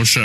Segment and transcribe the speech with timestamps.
[0.00, 0.24] Er sjø.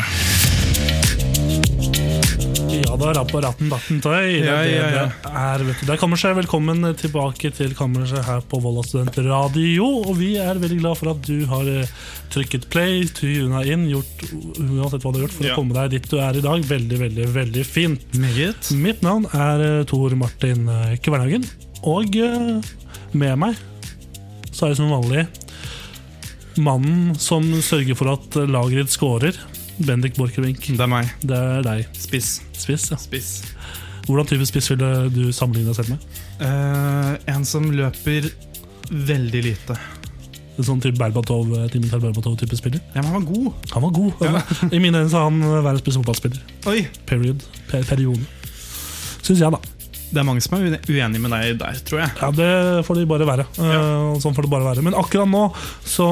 [2.76, 4.38] Ja da, rapp og ratten datten tøy.
[4.40, 5.04] Ja, er ja, ja.
[5.24, 5.86] det er, vet du.
[5.90, 6.36] Der kammerset.
[6.38, 9.88] Velkommen tilbake til kammerset her på Volla Studentradio.
[10.06, 11.92] Og vi er veldig glad for at du har eh,
[12.32, 15.54] trykket play, tuna inn, gjort uansett hva du har gjort for Ja.
[15.56, 16.68] å komme deg dit du er i dag.
[16.72, 18.06] Veldig, veldig, veldig fint.
[18.20, 18.72] Meget.
[18.80, 21.48] Mitt navn er eh, Tor Martin eh, Kvernhagen.
[21.86, 22.16] Og
[23.16, 23.60] med meg
[24.56, 25.26] så er det som vanlig
[26.62, 29.36] mannen som sørger for at eh, scorer.
[29.84, 30.62] Bendik Borchgrevink.
[30.72, 31.10] Det er meg.
[31.26, 31.90] Det er deg.
[32.00, 32.40] Spiss.
[32.56, 33.00] Spiss, ja.
[33.02, 33.42] Spiss.
[34.06, 36.08] Hvordan type spiss ville du sammenligne deg selv med?
[36.40, 38.30] Uh, en som løper
[38.92, 39.78] veldig lite.
[40.56, 42.84] En sånn type Berbatov, Dimitar Berbatov-type spiller?
[42.94, 43.70] Ja, men han var god.
[43.74, 44.26] Han var god.
[44.76, 46.44] I mine øyne er han verdens beste fotballspiller.
[46.72, 46.86] Oi.
[47.10, 47.44] Period.
[47.72, 48.24] Per periode.
[49.26, 49.75] Syns jeg, da.
[50.16, 52.12] Det er mange som er uenige uenig med deg der, tror jeg.
[52.22, 52.50] Ja, Det
[52.88, 53.46] får de bare være.
[53.60, 53.84] Ja.
[54.24, 54.84] sånn får det bare være.
[54.86, 55.46] Men akkurat nå
[55.86, 56.08] så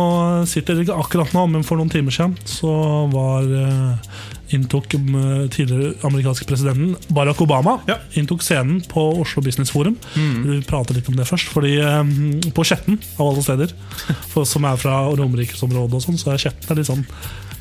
[0.49, 2.73] sitter det ikke akkurat nå, men for noen timer siden så
[3.13, 4.09] var eh,
[4.53, 7.95] inntok eh, tidligere amerikanske presidenten Barack Obama Ja.
[8.19, 9.95] inntok scenen på Oslo Business Forum.
[10.13, 11.49] Vi prater litt om det først.
[11.55, 13.73] Fordi eh, På Skjetten, av alle steder,
[14.33, 17.05] for som er fra Romerikesområdet, og sånn, så er Skjetten litt sånn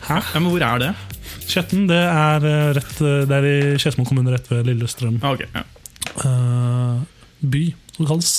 [0.03, 0.17] Hæ?
[0.35, 0.93] Ja, men hvor er det?
[1.47, 5.47] Skjetten det er, eh, rett, eh, det er i Skedsmo kommune, rett ved Lillestrøm Okay,
[5.47, 5.63] ok, ja.
[6.21, 6.97] Eh,
[7.43, 7.65] by,
[7.97, 8.35] som det kalles.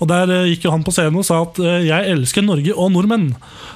[0.00, 2.72] Og Der eh, gikk jo han på scenen og sa at eh, 'jeg elsker Norge
[2.74, 3.34] og nordmenn'.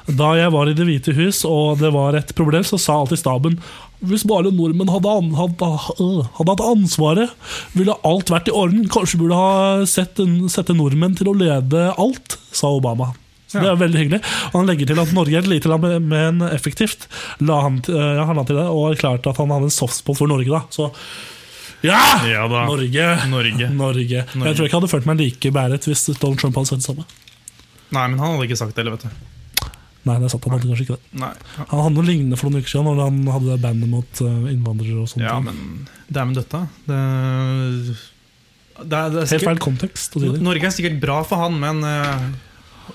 [0.09, 3.19] Da jeg var i Det hvite hus og det var et problem, så sa alltid
[3.19, 3.61] staben
[3.99, 5.69] hvis bare nordmenn hadde, an, hadde,
[5.99, 7.31] øh, hadde hatt ansvaret,
[7.75, 8.87] ville alt vært i orden.
[8.87, 10.21] Kanskje burde ha sett
[10.55, 13.11] sette nordmenn til å lede alt, sa Obama.
[13.51, 14.21] Så Det er veldig hyggelig.
[14.53, 17.09] Og Han legger til at Norge er et lite land, men effektivt.
[17.41, 20.29] La han, ja, han la til det, og erklærte at han hadde en softspot for
[20.29, 20.47] Norge.
[20.47, 20.93] da Så
[21.87, 22.03] ja!
[22.27, 22.65] Ja da.
[22.67, 23.07] Norge.
[23.31, 23.71] Norge.
[23.71, 24.23] Norge.
[24.25, 26.89] Jeg tror ikke jeg hadde følt meg like bæret hvis Donald Trump hadde sagt det
[26.91, 27.09] samme.
[27.95, 29.37] Nei, men han hadde ikke sagt det, eller, vet du.
[30.09, 31.11] Nei, det er sant, han hadde kanskje ikke det.
[31.21, 31.33] Nei.
[31.59, 34.51] Han hadde noe lignende for noen uker siden, når han hadde det bandet mot uh,
[34.53, 35.03] innvandrere.
[35.03, 35.25] og sånt.
[35.27, 36.61] Ja, men det er med dette.
[36.89, 36.99] Det,
[38.83, 40.19] det, er, det er Helt feil kontekst.
[40.19, 42.29] Norge er sikkert bra for han, men eh,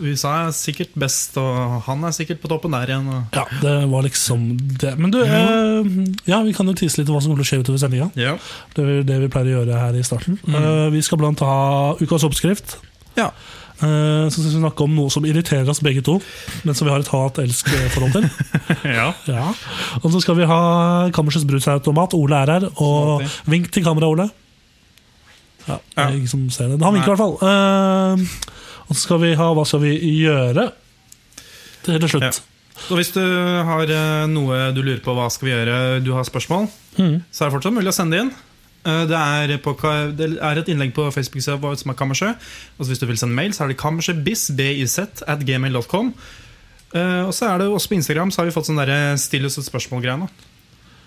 [0.01, 3.07] USA er sikkert best, og han er sikkert på toppen der igjen.
[3.13, 3.23] Og.
[3.35, 4.45] Ja, det var liksom
[4.81, 4.93] det.
[4.99, 5.89] Men du, eh,
[6.29, 8.11] ja, vi kan jo tise litt om hva som kommer til å skje utover sendinga.
[8.19, 8.37] Ja.
[8.75, 10.39] Det er det vi pleier å gjøre her i starten.
[10.47, 11.57] Eh, vi skal blant ha
[12.01, 12.77] ukas oppskrift.
[13.19, 13.31] Ja.
[13.83, 16.19] Eh, så skal vi snakke om noe som irriterer oss begge to,
[16.63, 18.29] men som vi har et hat-elsk-forhold til.
[18.99, 19.09] ja.
[19.27, 19.49] Ja.
[20.03, 20.61] Og så skal vi ha
[21.15, 22.15] Kammersets brusautomat.
[22.15, 22.69] Ole er her.
[22.77, 24.29] Og Som vink til kamera, Ole.
[25.67, 26.09] Ja, Ja.
[26.11, 26.81] ingen som ser det.
[26.83, 28.17] Han vinker i hvert fall.
[28.87, 30.71] Og så skal vi ha Hva skal vi gjøre?
[31.83, 32.09] Til slutt.
[32.11, 32.41] slutt.
[32.89, 33.21] Og hvis du
[33.67, 36.67] har eh, noe du lurer på hva skal vi gjøre, du har spørsmål,
[36.97, 37.15] mm.
[37.31, 38.31] så er det fortsatt mulig å sende inn.
[38.83, 39.75] Eh, Det er, på,
[40.17, 42.31] det er et innlegg på Facebook-sida vår som er Kammersø.
[42.77, 46.13] Og hvis du vil sende mail, så er det kammersjøbiz biz, at gmail.com.
[46.93, 48.83] Eh, Og så er det også på Instagram så har vi fått sånn
[49.17, 50.29] still oss et spørsmål-greie nå.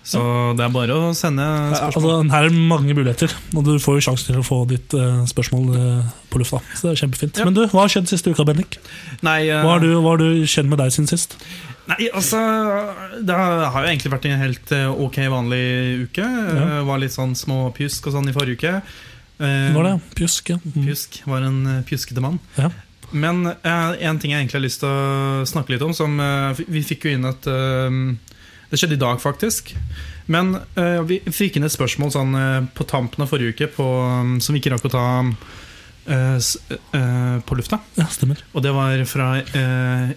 [0.07, 0.21] Så
[0.55, 1.43] det er bare å sende
[1.75, 2.11] spørsmål.
[2.23, 5.25] altså, her er mange muligheter, og du får jo sjanse til å få ditt uh,
[5.27, 6.61] spørsmål uh, på lufta.
[6.71, 7.41] Så det er kjempefint.
[7.41, 7.47] Ja.
[7.49, 8.79] Men du, hva har skjedd siste uka, Bendik?
[9.25, 11.35] Nei, uh, Hva har du, hva har du skjedd med deg siden sist?
[11.87, 12.39] Nei, altså
[13.23, 14.71] Det har jo egentlig vært en helt
[15.07, 15.61] ok vanlig
[16.07, 16.23] uke.
[16.23, 16.81] Ja.
[16.87, 18.73] Var litt sånn små pjusk og sånn i forrige uke.
[19.39, 20.51] Var det pjusk?
[20.55, 20.59] Ja.
[20.63, 20.87] Mm.
[20.87, 22.39] Pjusk var en pjuskete mann.
[22.57, 22.71] Ja.
[23.11, 26.19] Men en ting jeg egentlig har lyst til å snakke litt om som,
[26.67, 27.47] Vi fikk jo inn et
[28.67, 29.71] Det skjedde i dag, faktisk.
[30.27, 33.85] Men uh, vi fikk inn et spørsmål sånn uh, på tampen av forrige uke på,
[33.85, 36.39] um, som vi ikke rakk å ta uh,
[37.47, 37.79] på lufta.
[37.99, 38.43] ja, stemmer.
[38.51, 39.29] Og det var fra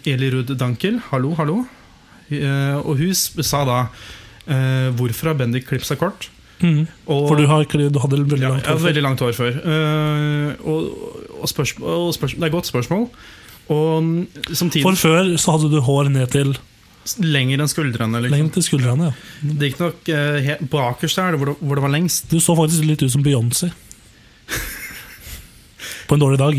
[0.07, 1.01] Eli Ruud Dankel.
[1.11, 1.63] Hallo, hallo.
[2.31, 3.79] Og hun sa da
[4.95, 6.29] hvorfor har Bendik klippet seg kort?
[6.61, 6.85] Mm.
[7.09, 8.87] Og, For du, har, du hadde veldig ja, langt ja, hår før.
[8.87, 9.59] veldig langt hår før.
[10.63, 10.89] Og,
[11.41, 13.07] og, spørsmål, og spørsmål, det er et godt spørsmål.
[13.71, 14.11] Og
[14.53, 16.55] samtidig For før så hadde du hår ned til
[17.21, 18.21] lenger enn skuldrene.
[18.23, 18.37] Liksom.
[18.37, 19.11] Lenger til skuldrene.
[19.11, 20.11] ja Det gikk nok
[20.47, 22.29] helt bakerst der, hvor det, hvor det var lengst.
[22.31, 23.71] Du så faktisk litt ut som Beyoncé.
[26.11, 26.57] På en dårlig dag.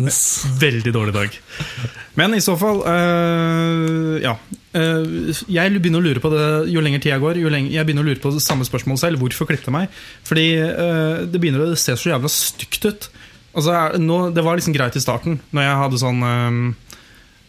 [0.60, 1.34] Veldig dårlig dag.
[2.16, 4.32] Men i så fall eh, Ja.
[4.72, 7.42] Eh, jeg begynner å lure på det jo lenger tida går.
[7.42, 9.20] Jo lenger, jeg begynner å lure på det samme spørsmål selv.
[9.20, 10.00] Hvorfor klippet jeg meg?
[10.24, 13.10] Fordi eh, det begynner å se så jævla stygt ut.
[13.56, 16.64] Altså, nå, det var liksom greit i starten, når jeg hadde sånn ehm,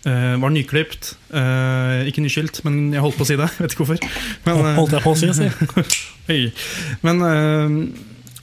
[0.06, 1.16] eh, Var nyklipt.
[1.32, 3.50] Uh, ikke nyskilt, men jeg holdt på å si det.
[3.62, 4.04] Vet ikke hvorfor.
[4.46, 5.32] Men, uh, Holdt jeg på å si.
[5.34, 5.50] si.
[6.30, 6.42] Hei.
[7.06, 7.70] Men eh,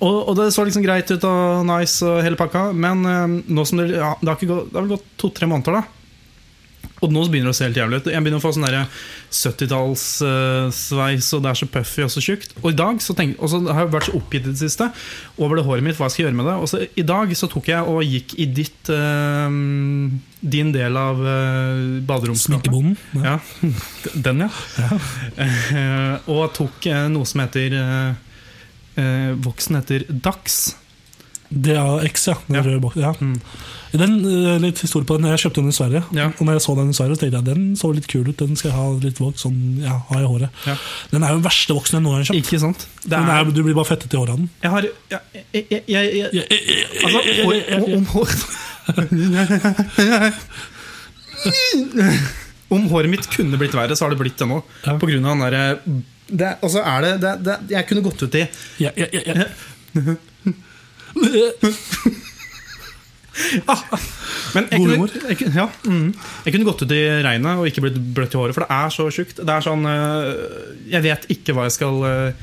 [0.05, 3.65] og, og det så liksom greit ut og nice og hele pakka, men eh, nå
[3.69, 5.85] som det, ja, det, har gått, det har vel gått to-tre måneder, da.
[7.05, 8.06] Og nå begynner det å se helt jævlig ut.
[8.12, 8.85] Jeg begynner å få sånn derre
[9.35, 12.55] 70-tallssveis, og det er så puffy og så tjukt.
[12.62, 14.87] Og i dag så tenk, og så har jeg vært så oppgitt i det siste
[15.37, 16.56] over det håret mitt, hva jeg skal gjøre med det.
[16.62, 19.51] Og så i dag så tok jeg og gikk i ditt eh,
[20.44, 22.75] din del av uh, baderomsskapet.
[23.17, 23.23] Ja.
[23.25, 23.38] Ja,
[24.26, 24.50] den, ja.
[25.41, 27.79] Eh, og tok eh, noe som heter
[29.43, 30.76] Voksen heter Dax.
[31.55, 32.35] DAX, ja.
[32.46, 32.62] Den Ja.
[32.62, 33.02] røde boksen.
[33.02, 33.12] Ja.
[33.20, 33.41] Mm.
[33.94, 34.14] Den,
[34.62, 36.02] litt historie på den, Jeg kjøpte den i Sverige.
[36.14, 36.26] Ja.
[36.38, 38.37] Og når jeg så den i Sverige, tenkte jeg den så litt kul ut.
[38.38, 40.50] Den skal jeg ha litt voks, sånn, ja, ha i håret.
[40.67, 40.75] Ja.
[41.12, 42.46] Den er jo den verste voksen jeg noen gang har kjøpt.
[42.46, 42.87] Ikke sant?
[43.11, 44.50] Er, er, du blir bare fettet i håret av den.
[44.62, 45.20] jeg har jeg,
[45.52, 46.46] jeg, jeg,
[47.05, 47.99] Altså, Ja, hår, ja, ja, ja.
[47.99, 48.35] om, hår
[52.75, 54.58] Om håret mitt kunne blitt verre, så har det blitt det nå.
[54.84, 54.96] Ja.
[55.00, 55.64] På grunn av den derre
[56.25, 58.46] det, altså er det, det, det, Jeg kunne gått ut i
[58.81, 59.44] Ja, ja, ja, ja.
[64.54, 66.08] Men jeg kunne, jeg, ja, mm,
[66.46, 68.92] jeg kunne gått ut i regnet og ikke blitt bløtt i håret, for det er
[68.94, 69.40] så tjukt.
[69.42, 70.28] Det er sånn øh,
[70.92, 72.34] Jeg vet ikke hva jeg skal det-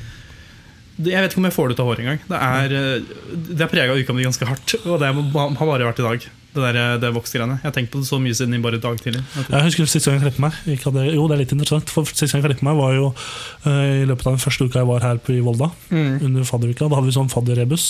[1.00, 2.20] Jeg vet ikke om jeg får det ut av håret engang.
[2.28, 3.16] Det er, øh,
[3.48, 5.14] det har prega uka mi ganske hardt, og det har
[5.56, 6.26] bare vært i dag.
[6.52, 7.54] Det, der, øh, det voksgreiene.
[7.62, 9.22] Jeg har tenkt på det så mye siden i bare i dag tidlig.
[9.48, 10.52] Jeg husker siste gang jeg klippet meg.
[11.16, 11.88] Jo, det er litt interessant.
[11.88, 13.06] For Siste gang jeg klippet meg var jo
[13.64, 15.70] eh, i løpet av den første uka jeg var her på, i Volda.
[15.88, 16.18] Mm.
[16.28, 16.90] Under fadderuka.
[16.92, 17.86] Da hadde vi sånn fadderrebus.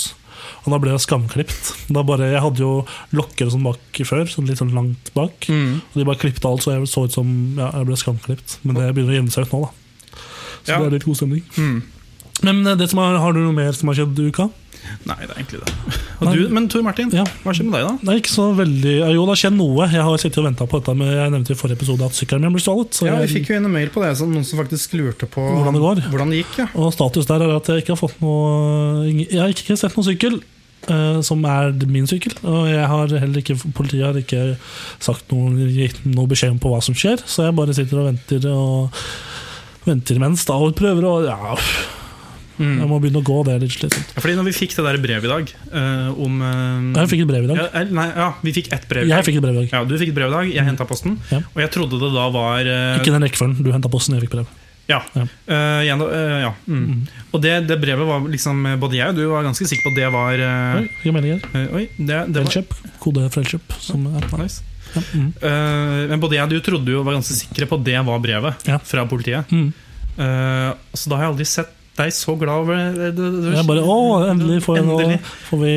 [0.63, 1.73] Og da ble jeg skamklipt.
[1.91, 2.71] Da bare, jeg hadde jo
[3.19, 5.49] lokker sånn bak før, sånn litt sånn langt bak.
[5.51, 5.81] Mm.
[5.83, 8.57] Og de bare klippet alt, så jeg så ut som ja, jeg ble skamklipt.
[8.63, 9.75] Men det begynner å jevne seg ut nå, da.
[10.63, 10.79] Så Ja.
[10.79, 11.43] det er litt god stemning.
[11.59, 11.83] Mm.
[12.43, 14.49] Men eh, det som har, har du noe mer som har skjedd i uka?
[15.07, 15.73] Nei, det er egentlig det.
[16.23, 17.23] Og du, men Tor Martin, Ja.
[17.45, 17.93] hva skjer med deg, da?
[18.03, 19.87] Det er ikke så veldig Jo, det har skjedd noe.
[19.93, 20.95] Jeg har sittet og venta på dette.
[20.99, 22.99] Men jeg nevnte i forrige episode at sykkelen min ble stjålet.
[23.07, 25.45] Ja, Vi fikk jo inn en mail på det, som noen som faktisk lurte på
[25.45, 26.03] Hvordan det går.
[26.11, 26.67] Hvordan det gikk ja.
[26.83, 30.11] Og status der er at jeg ikke har fått noe Jeg har ikke sett noen
[30.11, 30.43] sykkel
[30.91, 32.33] Uh, som er min sykkel.
[32.43, 34.57] Og jeg har heller ikke politiet har ikke
[34.99, 38.09] sagt noe, gitt noe beskjed om på hva som skjer, så jeg bare sitter og
[38.09, 39.05] venter og
[39.87, 41.55] venter imens da og prøver å Ja,
[42.63, 42.79] Mm.
[42.79, 44.15] jeg må begynne å gå, det er litt slitsomt.
[44.23, 47.31] Fordi når vi fikk det der brevet i dag uh, om uh, Jeg fikk et
[47.33, 47.59] brev i dag.
[47.59, 49.05] ja, eh, Nei, ja, vi fikk ett brev.
[49.05, 49.17] i dag.
[49.19, 49.73] Jeg fikk et brev i dag.
[49.75, 51.19] Ja, Du fikk et brev i dag, jeg henta posten.
[51.33, 51.43] Ja.
[51.53, 53.59] Og jeg trodde det da var uh, Ikke den rekkefølgen.
[53.67, 54.53] Du henta posten, jeg fikk brev.
[54.91, 54.99] Ja.
[55.15, 55.27] Ja.
[55.47, 56.51] Uh, eh, ja.
[56.67, 57.05] Mm.
[57.33, 60.01] Og det, det brevet var liksom Både jeg og du var ganske sikre på at
[60.01, 61.47] det var uh, Oi, fikk jeg melding her.
[61.61, 62.67] eh, Oi, det, det var
[63.03, 63.77] Kode Frelkjøp.
[63.95, 64.63] Er nice.
[64.95, 65.03] ja.
[65.03, 65.29] mm.
[65.39, 68.23] Eh, men både jeg og du trodde jo var ganske sikre på at det var
[68.23, 68.79] brevet Ja.
[68.79, 69.51] fra politiet.
[69.55, 69.71] Mm.
[70.19, 73.13] Eh, så da har jeg aldri sett deg så glad over det.
[73.17, 73.97] det, det, Jeg bare Å,
[74.33, 75.19] endelig får, jeg nå,
[75.51, 75.75] får vi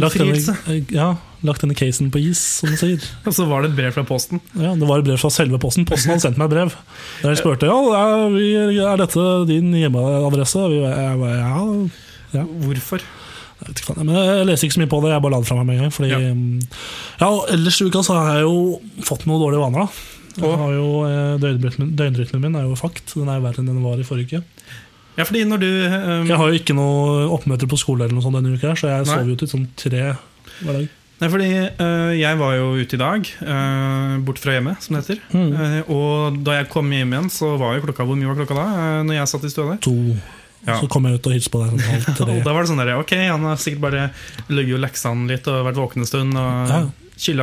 [0.00, 1.08] lagt denne, ja,
[1.46, 3.04] lagt denne casen på is, som du sier.
[3.28, 4.40] Og så var det et brev fra Posten.
[4.56, 5.84] Ja, Det var et brev fra selve posten.
[5.86, 6.74] Posten hadde sendt meg et brev.
[7.22, 10.64] Der jeg spurte ja, er, dette din hjemmeadresse.
[10.72, 11.54] Jeg bare, ja,
[12.34, 12.42] Ja.
[12.64, 13.04] Hvorfor?
[13.56, 13.94] jeg vet ikke.
[14.04, 15.12] Men jeg leser ikke så mye på det.
[15.14, 15.94] Jeg bare la det fra meg med en gang.
[15.94, 16.18] Fordi, Ja.
[17.22, 17.28] ja.
[17.30, 19.88] og Ellers i uka så har jeg jo fått noen dårlige vaner.
[20.36, 23.14] da jeg har jo, eh, Døgnrytmen, døgnrytmen min er jo fakt.
[23.14, 24.42] Den er verre enn den var i forrige uke.
[25.16, 26.28] Ja, fordi når du um...
[26.28, 29.06] Jeg har jo ikke noe oppmøter på skole eller noe sånt denne uka, så jeg
[29.06, 29.10] Nei.
[29.10, 30.04] sover jo til sånn tre
[30.60, 30.88] hver dag.
[31.16, 31.46] Nei, fordi
[31.80, 35.22] uh, jeg var jo ute i dag, uh, bort fra hjemmet, som det heter.
[35.32, 35.54] Mm.
[35.56, 38.58] Uh, og da jeg kom hjem igjen, så var jo klokka Hvor mye var klokka
[38.58, 38.66] da?
[39.08, 39.80] når jeg satt i stua der?
[39.86, 39.96] To.
[40.66, 40.76] Ja.
[40.82, 42.92] Så kom jeg ut og hilste på deg sånn Og da var det sånn der,
[43.00, 44.04] ok, han har sikkert bare
[44.50, 46.84] ligget og leksa han litt og vært våken en stund og Ja.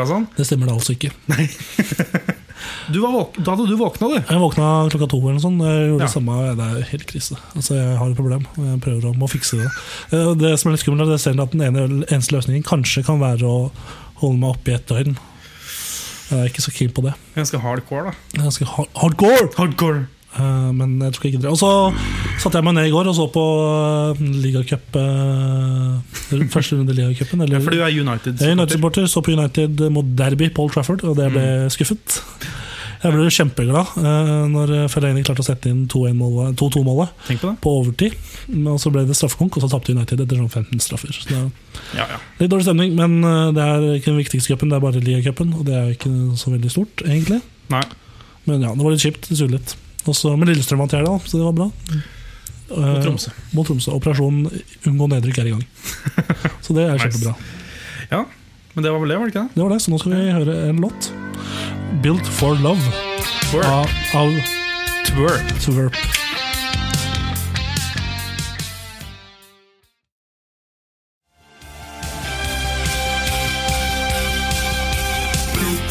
[0.04, 0.30] og sånn.
[0.38, 1.10] Det stemmer da altså ikke.
[1.32, 2.42] Våk
[2.92, 4.16] da hadde du våkna, du.
[4.20, 5.62] Jeg våkna klokka to eller sånt.
[5.62, 6.06] Jeg gjorde Ja.
[6.06, 6.56] det samme.
[6.56, 7.38] Det er helt krise.
[7.56, 9.70] Altså, jeg har et problem, jeg prøver å må fikse det.
[10.12, 13.20] Eh, Det som er litt skummelt, er at at den ene, eneste løsningen kanskje kan
[13.20, 13.72] være å
[14.22, 15.18] holde meg oppe i ett døgn.
[16.30, 17.14] Jeg er ikke så keen på det.
[17.36, 18.42] Ganske hardcore, da.
[18.44, 19.50] Ganske hard hardcore!
[19.58, 20.08] Hardcore!
[20.40, 21.52] Eh, Men jeg tror ikke det.
[21.52, 21.70] Og så
[22.42, 23.46] satte jeg meg ned i går og så på
[24.18, 27.46] eh, ligacup eh, Første runde i ligacupen.
[27.48, 31.32] Ja, for du er er United-supporter, så på United mot Derby, Paul Trafford, og det
[31.34, 32.22] ble skuffet.
[33.04, 33.98] Jeg ble kjempeglad
[34.48, 38.16] når Fellaini klarte å sette inn 2-2-målet 2-2-målet på på overtid.
[38.64, 41.12] Og så ble det straffekonk, og så tapte United etter sånn 15 straffer.
[41.12, 42.22] Så Ja, ja.
[42.40, 43.20] litt dårlig stemning, men
[43.58, 46.56] det er ikke den viktigste cupen, det er bare ligacupen, og det er ikke så
[46.56, 47.42] veldig stort, egentlig.
[47.76, 47.84] Nei.
[48.48, 49.28] Men ja, det var litt kjipt.
[49.28, 49.76] Det suger litt.
[50.10, 51.70] Også, men Lillestrøm vant i da, så det var bra.
[51.70, 52.02] Mot
[52.74, 53.30] Eh, Tromsø.
[53.54, 53.92] mot Tromsø.
[53.94, 54.48] Operasjon
[54.90, 55.66] unngå nedrykk er i gang.
[56.66, 57.06] Så det er Nice.
[57.06, 57.36] kjempebra.
[58.10, 58.24] Ja,
[58.74, 59.56] men det var vel det, var det ikke det?
[59.56, 61.12] Det var det, så nå skal vi høre en låt.
[62.02, 62.90] 'Built for Love'
[63.52, 63.66] Twerp.
[63.66, 64.34] av, av
[65.06, 65.54] Twerp.
[65.62, 65.96] Twerp.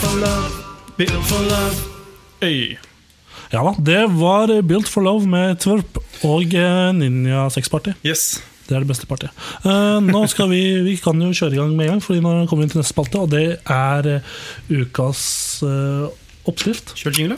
[0.00, 0.52] for love,
[0.96, 1.76] built for love.
[2.42, 2.76] Øy.
[3.52, 7.92] Ja da, det var Built for Love med Twerp og eh, Ninja Sex Party.
[8.00, 8.40] Yes.
[8.64, 9.32] Det er det beste partiet.
[9.68, 12.46] Eh, nå skal vi, vi kan jo kjøre i gang med en gang, Fordi nå
[12.48, 14.22] kommer vi til neste spalte, og det er eh,
[14.72, 16.08] ukas eh,
[16.48, 16.94] oppskrift.
[16.96, 17.36] Kjør jingle.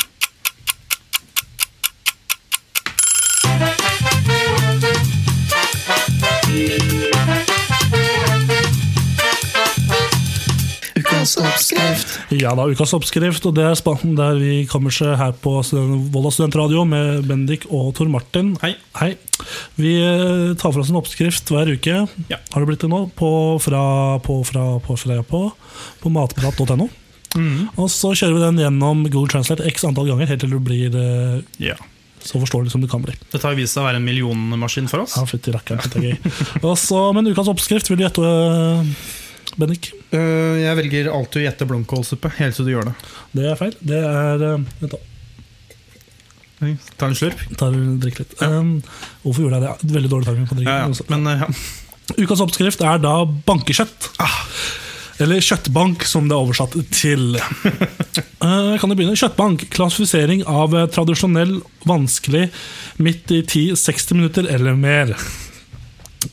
[10.94, 11.84] Ukas oppskrift.
[12.33, 15.59] Ja da, ukas oppskrift, og det er spalten der vi kommer seg her på
[16.14, 18.54] Volda studentradio med Bendik og Tor Martin.
[18.62, 18.73] Hei.
[18.97, 19.11] Hei.
[19.76, 22.04] Vi eh, tar for oss en oppskrift hver uke.
[22.33, 22.38] Ja.
[22.54, 23.04] Har det blitt det nå?
[23.19, 23.31] På,
[23.62, 23.83] fra,
[24.25, 25.43] på, fra, på, fra, på,
[26.02, 26.88] på matprat.no.
[27.35, 27.66] Mm.
[27.83, 30.95] Og så kjører vi den gjennom Google Translate x antall ganger, helt til det blir
[30.95, 31.75] eh, Ja.
[32.25, 33.12] så forståelig som det kan bli.
[33.33, 35.16] Dette har vist seg å være en millionmaskin for oss.
[35.19, 36.33] Ja, fytti rakkeren, er gøy.
[36.62, 38.95] Og så, men ukas oppskrift vil du gjette, eh,
[39.61, 39.91] Bendik?
[40.13, 42.95] Uh, jeg velger alltid å gjette blomkålsuppe, helt til du gjør det.
[43.35, 43.75] Det er feil.
[43.81, 45.03] Det er eh, Vent, da.
[46.99, 47.41] Ta en slurp.
[47.61, 48.39] Tar Drikk litt.
[48.41, 48.79] Um,
[49.25, 49.95] hvorfor gjorde jeg det?
[49.99, 50.73] Veldig dårlig timing på drikken.
[50.73, 51.09] Ja, ja.
[51.13, 51.51] Men ja.
[52.21, 53.19] Ukas oppskrift er da
[53.49, 54.09] bankekjøtt.
[55.23, 57.37] Eller kjøttbank, som det er oversatt til.
[57.39, 59.19] uh, kan du begynne?
[59.19, 59.69] Kjøttbank.
[59.75, 62.49] Klassifisering av eh, tradisjonell, vanskelig,
[63.03, 65.15] midt i 10-60 minutter eller mer.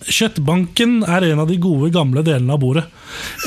[0.07, 2.83] Kjøttbanken er en av de gode, gamle delene av bordet.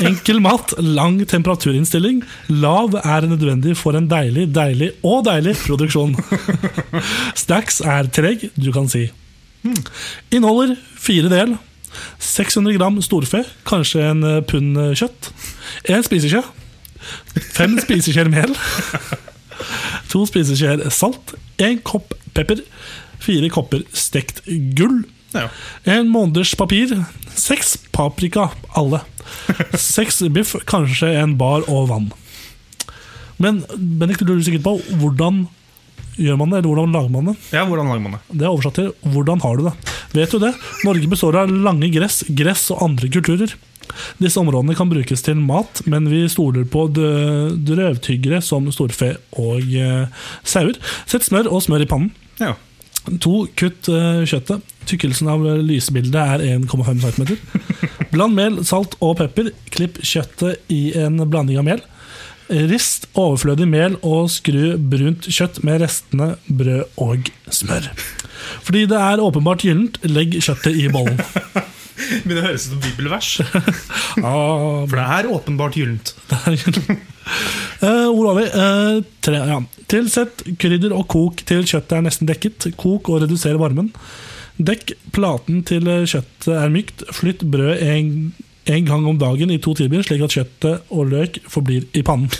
[0.05, 2.23] Enkel mat, lang temperaturinnstilling.
[2.63, 6.15] Lav er nødvendig for en deilig, deilig og deilig produksjon.
[7.43, 9.07] Stacks er treg, du kan si.
[10.33, 11.55] Inneholder fire del.
[12.19, 15.31] 600 gram storfe, kanskje en eh, pund eh, kjøtt.
[15.91, 16.43] En spiseskje.
[17.55, 18.55] Fem spiseskjeer mel.
[20.11, 21.35] To spiseskjeer salt.
[21.61, 22.61] En kopp pepper.
[23.23, 24.43] Fire kopper stekt
[24.77, 25.03] gull.
[25.35, 25.49] Ja.
[25.97, 26.93] En måneders papir.
[27.35, 29.01] Seks paprika, alle.
[29.79, 32.09] Seks biff, kanskje en bar og vann.
[33.41, 35.45] Men Bendik, du lurer sikkert på hvordan
[36.15, 37.35] gjør man det, eller hvordan lager man det?
[37.51, 38.21] ja, hvordan lager man det?
[38.31, 39.93] Det er oversatt til 'hvordan har du det'?
[40.15, 40.53] Vet du det?
[40.85, 43.51] Norge består av lange gress, gress og andre kulturer.
[44.17, 50.07] Disse områdene kan brukes til mat, men vi stoler på drøvtyggere som storfe og eh,
[50.43, 50.79] sauer.
[51.05, 52.11] Sett smør og smør i pannen.
[52.39, 52.55] Ja.
[53.21, 54.73] To, kutt eh, kjøttet.
[54.89, 57.35] Tykkelsen av lysbildet er 1,5 cm.
[58.13, 59.51] Bland mel, salt og pepper.
[59.73, 61.83] Klipp kjøttet i en blanding av mel.
[62.69, 67.89] Rist overflødig mel og skru brunt kjøtt med restene brød og smør.
[68.65, 71.17] Fordi det er åpenbart gyllent, legg kjøttet i bollen.
[72.25, 73.29] Men det høres ut som bibelvers.
[74.21, 76.13] For det er åpenbart gyllent.
[77.85, 78.45] Eh, hvor var vi?
[78.49, 79.59] Eh, tre, ja.
[79.91, 82.71] Tilsett krydder og kok til kjøttet er nesten dekket.
[82.79, 83.91] Kok og reduser varmen.
[84.57, 87.05] Dekk platen til kjøttet er mykt.
[87.13, 88.09] Flytt brød en,
[88.71, 92.31] en gang om dagen i to timer, slik at kjøttet og løk forblir i pannen.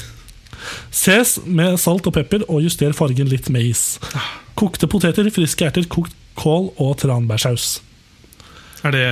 [0.95, 3.99] Ses med salt og pepper, og juster fargen litt med is.
[4.57, 7.83] Kokte poteter, friske erter, kokt kål og tranbærsaus.
[8.85, 9.05] Er det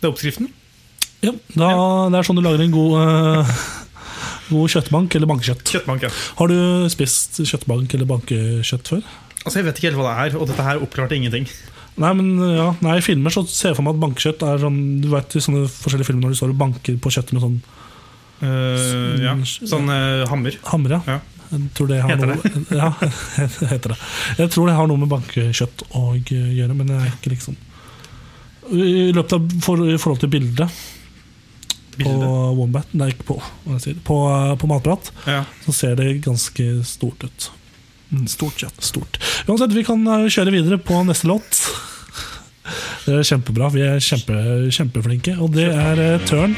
[0.00, 0.50] Det er oppskriften?
[1.24, 1.68] Ja, da,
[2.12, 3.60] Det er sånn du lager en god, uh,
[4.50, 5.66] god kjøttbank eller bankekjøtt.
[5.76, 6.10] Kjøttbank, ja.
[6.40, 9.06] Har du spist kjøttbank eller bankekjøtt før?
[9.44, 11.48] Altså, Jeg vet ikke helt hva det er, og dette her oppklarte ingenting.
[12.00, 14.78] Nei, men ja, nei, I filmer så ser jeg for meg at bankekjøtt er sånn
[14.98, 17.60] Du vet i sånne forskjellige filmer når du står og banker på kjøttet med sånn
[18.42, 19.36] uh, ja.
[19.46, 20.58] Sånn uh, hammer.
[20.72, 20.96] hammer.
[21.06, 21.20] Ja.
[21.52, 22.90] Jeg tror det har Heter noe, Ja,
[23.72, 24.00] heter det.
[24.40, 27.58] Jeg tror det har noe med bankekjøtt å gjøre, men det er ikke liksom
[28.74, 30.82] I løpet av for, I forhold til bildet
[32.00, 32.12] på.
[32.58, 33.36] Wombat Nei, ikke på,
[33.82, 34.18] sier, på,
[34.60, 35.42] på Matprat, Ja.
[35.66, 37.50] så ser det ganske stort ut.
[38.12, 38.80] Mm, Stort kjøtt.
[38.84, 39.18] Stort.
[39.48, 41.62] Uansett, vi kan eh, kjøre videre på neste låt.
[43.04, 43.68] Det er kjempebra.
[43.74, 44.36] Vi er kjempe,
[44.72, 45.34] kjempeflinke.
[45.42, 46.54] Og det er eh, Turn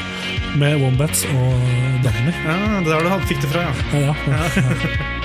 [0.60, 1.56] med Wombats og
[2.04, 2.32] Dagny.
[2.32, 4.00] ja, det er der du fikk det fra, ja.
[4.06, 5.12] Ja, ja, ja.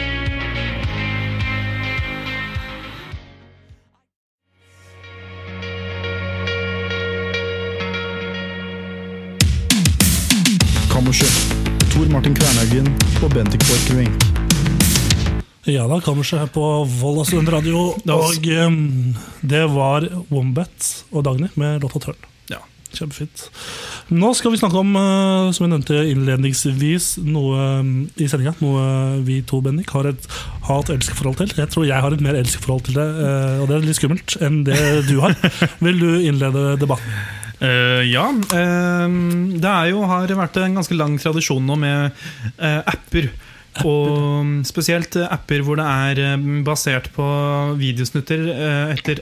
[12.21, 12.89] Martin Kvernhaugen
[13.25, 14.25] og Bendik Borchgrevink.
[15.65, 16.61] ja da, kammerset her på
[16.99, 17.95] Volda studentradio.
[18.13, 22.21] Og um, det var Wombat og Dagny med låta 'Tørn'.
[22.53, 22.61] Ja.
[22.93, 23.49] Kjempefint.
[24.13, 27.81] Nå skal vi snakke om, eh, som jeg nevnte innledningsvis, noe
[28.13, 28.53] i sendinga.
[28.61, 30.29] Noe vi to, Bendik, har et
[30.69, 31.57] hat-elsk-forhold til.
[31.57, 34.37] Jeg tror jeg har et mer elsk-forhold til det, eh, og det er litt skummelt,
[34.37, 35.33] enn det du har.
[35.81, 37.40] Vil du innlede debatten?
[37.62, 38.25] Eh, ja.
[38.32, 42.22] Uh, det er jo, har vært en ganske lang tradisjon nå med
[42.58, 43.30] uh, apper
[43.88, 47.25] Og spesielt apper hvor det er basert på
[47.80, 48.41] videosnutter
[48.91, 49.22] etter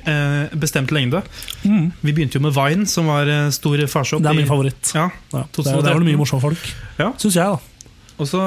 [0.58, 1.22] bestemt lengde.
[1.62, 1.92] Mm.
[2.02, 4.24] Vi begynte jo med Vine, som var stor farsopp.
[4.26, 4.90] Det er min favoritt.
[4.98, 7.12] Ja, Ja, det er, det mye morsomme folk, Ja.
[7.22, 7.46] syns jeg.
[7.46, 7.80] da
[8.20, 8.40] og så,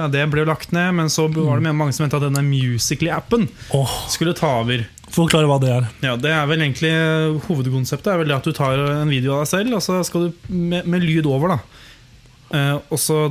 [0.00, 2.44] ja, Det ble jo lagt ned, men så var det mange som mente at denne
[2.46, 3.98] Musically-appen oh.
[4.08, 4.86] skulle ta over.
[5.14, 5.86] Forklare hva det er.
[6.04, 9.44] Ja, det er vel egentlig eh, Hovedkonseptet er vel at du tar en video av
[9.46, 11.56] deg selv, og så skal du med, med lyd over.
[12.52, 13.22] eh, Og så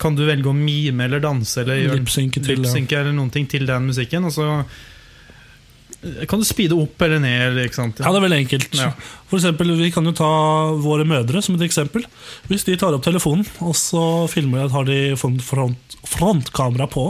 [0.00, 3.00] kan du velge å mime eller danse eller Lipsynke til ja.
[3.00, 4.24] eller noen ting til den musikken.
[4.26, 4.48] Og så
[6.28, 7.56] kan du speede opp eller ned.
[7.58, 8.74] Ja, det er veldig enkelt.
[8.78, 8.90] Ja.
[9.30, 10.28] For eksempel, Vi kan jo ta
[10.78, 12.04] våre mødre som et eksempel.
[12.48, 17.06] Hvis de tar opp telefonen og så filmer de, har de front, front, frontkamera på,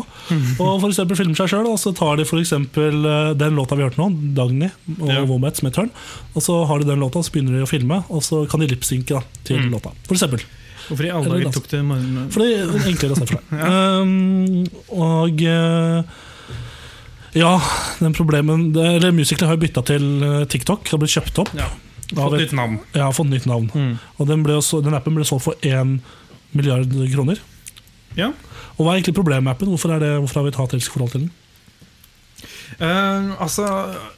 [0.60, 3.76] og for eksempel filmer seg sjøl, og så tar de for eksempel eh, den låta
[3.76, 4.70] vi hørte nå, Dagny
[5.00, 5.24] og Ja.
[5.28, 5.90] Womet med Tørn,
[6.34, 8.68] og så har de den låta, så begynner de å filme, og så kan de
[8.70, 9.70] lipsynke da, til Mm.
[9.74, 9.90] låta.
[10.06, 10.40] For eksempel.
[10.84, 11.80] Hvorfor i alle dager tok det
[12.34, 13.44] Fordi er enklere å se for deg.
[13.64, 14.66] um,
[15.04, 16.02] og eh,
[17.34, 17.54] ja,
[17.98, 20.86] den problemen eller Musical.ly har jo bytta til eh, TikTok.
[20.86, 21.54] Det har blitt kjøpt opp.
[21.58, 21.70] Ja.
[22.14, 22.78] Fått nytt navn.
[22.94, 23.70] Ja, fått nytt navn.
[23.74, 23.94] Mm.
[24.18, 25.96] Og den, også, den appen ble solgt for 1
[26.54, 27.40] milliard kroner.
[28.18, 28.30] Ja.
[28.74, 29.70] Og hva er egentlig problemet med appen?
[29.72, 31.32] Hvorfor, er det, hvorfor har vi et hat-elsk-forhold til den?
[32.74, 33.66] Uh, altså,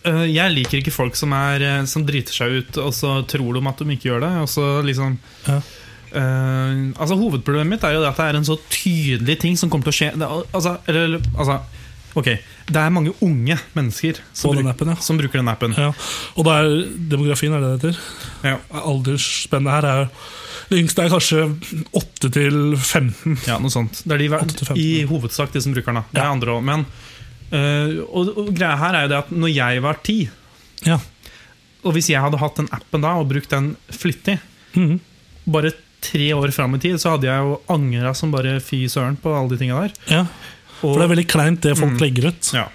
[0.08, 3.64] uh, jeg liker ikke folk som, er, som driter seg ut, og så tror de
[3.68, 4.32] at de ikke gjør det.
[4.44, 5.60] Og så liksom Ja.
[6.16, 9.70] uh, altså Hovedproblemet mitt er jo det at det er en så tydelig ting som
[9.70, 10.12] kommer til å skje.
[10.16, 11.60] Det, altså, eller, altså,
[12.16, 12.32] ok,
[12.66, 14.96] det er mange unge mennesker som, bruk, appen, ja.
[15.00, 15.74] som bruker den appen.
[15.78, 15.92] ja.
[16.36, 16.70] Og det er
[17.12, 18.00] demografien, er det det heter?
[18.42, 18.56] Ja.
[18.82, 20.08] Aldersspennet her er
[20.68, 21.44] Det yngste er kanskje
[21.94, 23.36] 8 til 15.
[23.46, 24.00] Ja, noe sånt.
[24.02, 26.02] Det er de, 8 til 15, i hovedsak de som bruker den.
[26.10, 26.32] Det er Ja.
[26.34, 26.86] andre også, Men
[27.52, 30.16] eh, og, og greia her er jo det at når jeg var ti,
[30.84, 30.98] Ja.
[31.86, 34.40] og hvis jeg hadde hatt den appen da og brukt den flittig,
[34.74, 34.98] Mhm.
[35.46, 35.70] bare
[36.02, 39.30] tre år fram i tid, så hadde jeg jo angra som bare fy søren på
[39.38, 39.92] alle de tinga der.
[40.10, 40.26] ja.
[40.82, 41.98] Og, For det er veldig kleint, det folk Mm.
[42.00, 42.50] legger ut.
[42.52, 42.68] ja,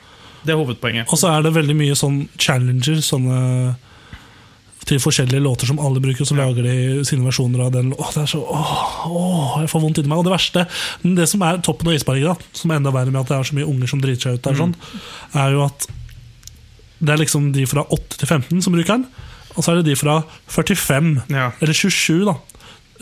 [0.46, 1.08] det er hovedpoenget.
[1.12, 3.76] Og så er det veldig mye sånn challenger sånne,
[4.86, 6.46] til forskjellige låter som alle bruker, så Ja.
[6.48, 7.94] lager de sine versjoner av den.
[7.94, 10.18] Åh, det er så, åh, åh, jeg får vondt inni meg.
[10.18, 10.68] Og det verste,
[11.04, 13.54] det som er toppen av isberget, som er enda verre med at det er så
[13.54, 14.76] mye unger som driter seg ut, der, sånn,
[15.36, 15.86] er jo at
[17.04, 19.06] det er liksom de fra 8 til 15 som bruker den,
[19.56, 21.52] og så er det de fra 45, Ja.
[21.62, 22.36] eller 27, da.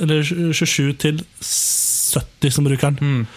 [0.01, 0.21] Eller
[0.53, 2.97] 27 til 70 som bruker den.
[2.99, 3.27] Mm.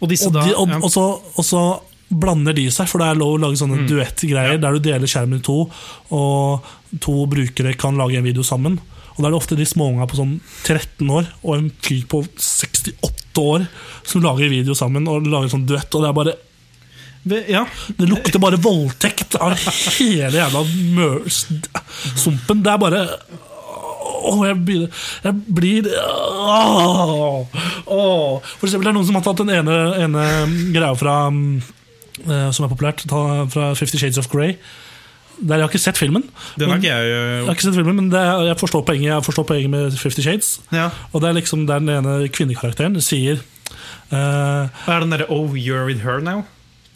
[0.00, 0.78] Og disse Og, da de, og, ja.
[0.80, 1.04] og, så,
[1.44, 1.62] så
[2.10, 3.88] blander de seg, for det er lov å lage sånne Mm.
[3.90, 4.62] duettgreier Ja.
[4.64, 5.58] der du deler skjermen i to,
[6.10, 6.64] og
[7.00, 8.80] to brukere kan lage en video sammen.
[9.14, 12.22] Og da er det ofte de småunga på sånn 13 år og en fyr på
[12.36, 13.66] 68 år
[14.02, 16.36] som lager video sammen og lager sånn duett, og det er bare
[17.52, 17.66] ja.
[17.98, 19.52] Det lukter bare voldtekt av
[19.98, 20.62] hele jævla
[20.96, 22.62] mørsumpen.
[22.64, 23.02] Det er bare
[24.20, 24.90] Åh, jeg begynner
[25.24, 27.46] Jeg blir åh,
[27.86, 28.40] åh.
[28.58, 30.24] For eksempel, det er noen som har tatt den ene, ene
[30.74, 34.56] greia fra eh, Som er populært, ta- fra Fifty Shades of Grey.
[35.40, 36.26] Der jeg har ikke sett filmen.
[36.60, 38.82] Den har ikke jeg Jeg øh, har ikke sett filmen, men det er, jeg, forstår
[38.84, 40.60] poenget, jeg forstår poenget med Fifty Shades.
[40.72, 40.90] ja.
[41.12, 43.40] Og det er liksom der den ene kvinnekarakteren sier
[44.12, 46.42] uh, er den derre Oh, you're with her now?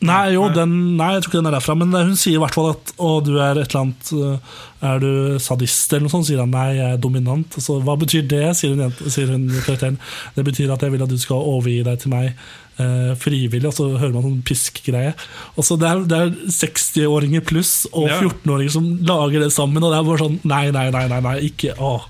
[0.05, 2.57] Nei, jo, den, nei, jeg tror ikke den er derfra, men hun sier i hvert
[2.57, 6.29] fall at å, du er et eller annet øh, Er du sadist, eller noe sånt?
[6.29, 7.57] Sier han nei, jeg er dominant.
[7.63, 9.97] Så hva betyr det, sier hun, sier hun karakteren.
[10.37, 13.77] Det betyr at jeg vil at du skal overgi deg til meg eh, frivillig, og
[13.77, 15.15] så hører man sånn piskgreie.
[15.57, 19.95] Og så det er, det er 60-åringer pluss og 14-åringer som lager det sammen, og
[19.95, 22.05] det er bare sånn Nei, nei, nei, nei, nei ikke Åh.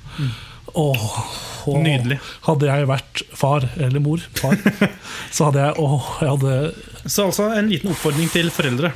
[0.75, 1.05] Åh,
[1.71, 1.79] åh.
[1.85, 2.19] Nydelig.
[2.49, 4.57] Hadde jeg vært far, eller mor, far,
[5.35, 6.55] så hadde jeg Åh, jeg hadde
[7.07, 8.91] Så altså en liten oppfordring til foreldre.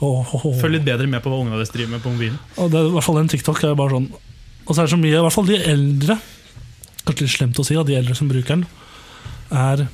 [0.00, 0.32] åh.
[0.60, 2.38] Følg litt bedre med på hva ungene deres driver med på mobilen.
[2.56, 4.92] Og det er i hvert fall en TikTok er bare sånn Og så er det
[4.94, 6.18] så mye, i hvert fall de eldre
[7.04, 8.66] Kanskje litt slemt å si, at de eldre som bruker den,
[9.52, 9.86] er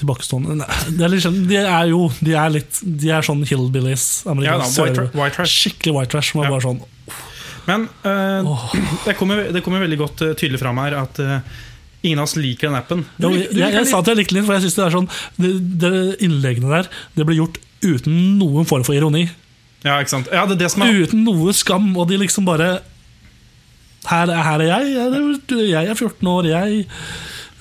[0.00, 3.42] tilbakestående Nei, det er litt sånn, De er jo de er litt De er sånn
[3.46, 4.06] hillbillies.
[4.26, 5.54] Ja, da, white, white trash.
[5.66, 6.32] Skikkelig white trash.
[6.32, 6.54] Som er Ja.
[6.56, 6.82] bare sånn
[7.68, 8.64] Men uh, oh.
[9.04, 11.36] det, kommer, det kommer veldig godt uh, tydelig fram her at uh,
[12.02, 13.04] ingen av oss liker den appen.
[13.16, 14.86] Du du, du, jeg, jeg, jeg, sa at jeg likte den, for jeg synes det
[14.86, 15.92] er sånn det, det
[16.26, 19.26] Innleggene der Det ble gjort uten noen form for ironi.
[19.82, 20.30] Ja, ikke sant?
[20.30, 22.76] Ja, det er det som er Uten noe skam, og de liksom bare
[24.06, 26.84] Her, er- her er jeg, jeg, jeg er 14 år, jeg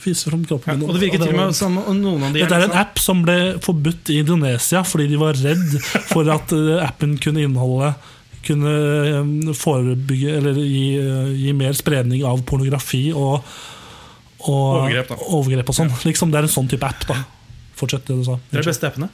[0.02, 0.88] viser fram kroppen ja.
[0.88, 3.02] Og det virker til og med som noen av de Dette er en liksom- app
[3.02, 5.78] som ble forbudt i Indonesia fordi de var redd
[6.10, 7.94] for at appen kunne inneholde
[8.46, 13.42] kunne eh, forebygge eller gi, eh, gi mer spredning av pornografi og,
[14.48, 15.92] og Overgrep, overgrep og sånn.
[16.08, 17.06] Liksom, det er en sånn type app.
[17.10, 17.20] da
[17.78, 18.38] Fortsett det du sa.
[18.50, 19.10] Det er de beste appene.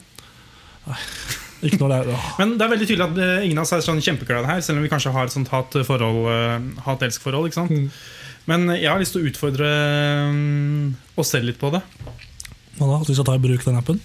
[1.66, 2.26] Ikke noe det er.
[2.40, 4.80] Men det er veldig tydelig at øh, ingen av oss er sånn kjempeglade her, selv
[4.80, 7.50] om vi kanskje har et sånt hat-elsk-forhold.
[7.56, 7.74] sant?
[7.74, 7.90] Mm.
[8.48, 9.68] Men jeg har lyst til å utfordre
[11.20, 11.82] oss selv litt på det.
[12.78, 13.00] Hva da?
[13.02, 13.98] At vi skal ta i bruk den appen?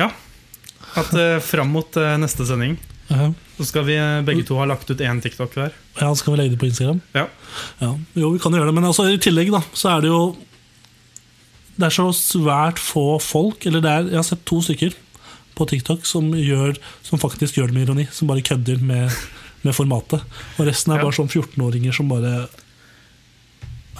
[0.00, 0.08] Ja.
[0.98, 4.66] At uh, fram mot uh, neste sending Ja, så skal vi eh, begge to ha
[4.68, 5.72] lagt ut én TikTok hver.
[6.00, 7.00] ja Skal vi legge det på Instagram?
[7.16, 7.26] Ja.
[7.80, 10.36] Ja, jo, vi kan gjøre det, men altså, i tillegg da, så er det jo
[11.78, 14.96] Det er så svært få folk, eller det er, jeg har sett to stykker
[15.58, 19.10] på TikTok som, gjør, som faktisk gjør det med ironi, som bare kødder med,
[19.64, 20.20] med formatet.
[20.58, 21.04] Og resten er Ja.
[21.06, 22.48] bare sånn 14-åringer som bare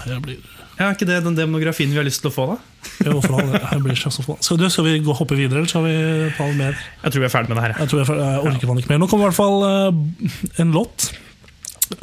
[0.06, 0.38] Nei, blir
[0.78, 2.58] Ja, Er ikke det den demografien vi har lyst til å få, da?
[3.04, 5.70] Jo, hvorfor han, jeg blir så få Skal, du, skal vi gå hoppe videre, eller
[5.70, 5.94] skal vi
[6.36, 6.78] ta mer?
[7.02, 7.78] Jeg tror vi er ferdig med det her.
[7.82, 9.00] Jeg tror jeg, jeg orker man ikke mer.
[9.02, 11.10] Nå kommer i hvert fall uh, en låt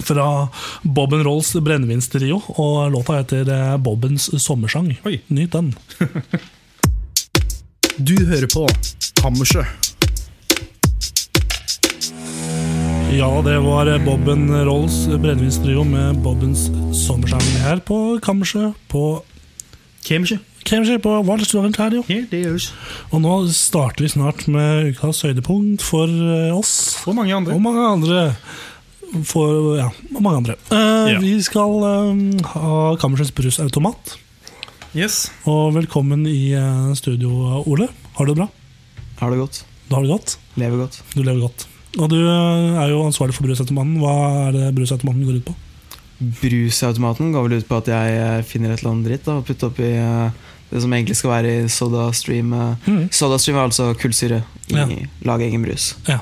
[0.02, 0.28] fra
[0.82, 4.96] Bob Rolls brennevinstrio, og låta heter eh, Bobbens sommersang.
[5.06, 5.20] Oi.
[5.30, 5.74] Nyt den.
[7.96, 8.68] Du hører på
[9.22, 9.62] Kammersjø.
[13.14, 16.70] Ja, det var Bobben Rolls brennevinstrio med Bobbens
[17.06, 19.02] sommersang her på Kammersjø på
[20.06, 20.40] Kammersjø.
[20.66, 21.12] Kammersjø på
[22.32, 22.72] det gjøres.
[23.14, 27.04] Og nå starter vi snart med ukas høydepunkt for eh, oss.
[27.06, 27.54] Og mange andre.
[27.54, 28.24] Og mange andre.
[29.30, 30.58] For, ja, og mange andre.
[30.72, 31.20] Uh, Ja.
[31.22, 34.16] Vi skal uh, ha Kammersjøs brusautomat.
[34.98, 35.28] Yes.
[35.46, 37.92] Og velkommen i uh, studio, Ole.
[38.18, 38.50] Har du det bra?
[39.22, 39.62] Har det godt.
[39.86, 40.38] Du har det godt?
[40.58, 41.02] Lever godt.
[41.14, 41.70] Du lever godt.
[41.96, 43.98] Og du er jo ansvarlig for brusautomaten.
[44.02, 44.16] Hva
[44.48, 45.56] er det brusautomaten går ut på?
[46.42, 49.48] Brusautomaten går vel ut på at jeg eh, finner et eller annet dritt da, og
[49.48, 52.54] putter oppi eh, det som egentlig skal være i SodaStream.
[52.88, 53.02] Mm.
[53.14, 54.88] SodaStream er altså kullsyre i Ja.
[55.28, 55.94] lag egen brus.
[56.08, 56.20] Ja.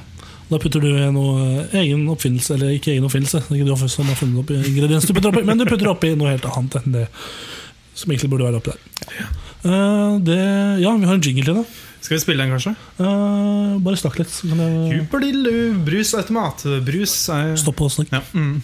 [0.51, 4.09] Da putter du i noe egen oppfinnelse, eller ikke egen oppfinnelse, det ikke du som
[4.11, 6.97] har funnet opp ingredienser du putter oppi, men du putter oppi noe helt annet enn
[6.99, 7.07] det
[7.95, 9.31] som egentlig burde være oppi der.
[9.63, 10.37] Eh, det,
[10.83, 11.65] ja, vi har en jingle til det.
[12.03, 12.75] Skal vi spille den, kanskje?
[12.99, 14.31] Uh, bare snakk litt.
[14.33, 15.55] Så kan jeg Huperdillu,
[15.87, 16.65] brusautomat.
[16.83, 18.11] Brus er Stopp og snakk.
[18.11, 18.23] Ja.
[18.35, 18.59] Mm.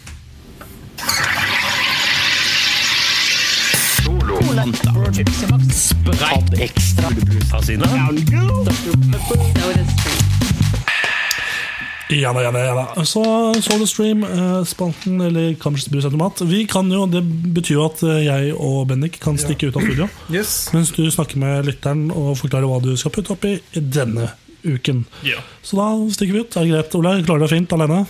[12.10, 13.04] Ja da, ja da, ja da.
[13.06, 13.22] Så
[13.62, 16.41] SodaStream, eh, spalten eller Kammersets brusautomat.
[16.50, 17.22] Vi kan jo, Det
[17.54, 20.08] betyr jo at eh, jeg og Bendik kan stikke ut av studio.
[20.34, 20.72] Yes.
[20.74, 24.32] Mens du snakker med lytteren og forklarer hva du skal putte oppi i denne
[24.65, 25.04] uken.
[25.26, 25.38] Ja.
[25.62, 26.58] Så da stikker vi ut.
[26.58, 27.13] Er det greit, Ole?
[27.30, 28.02] Klarer du deg fint alene?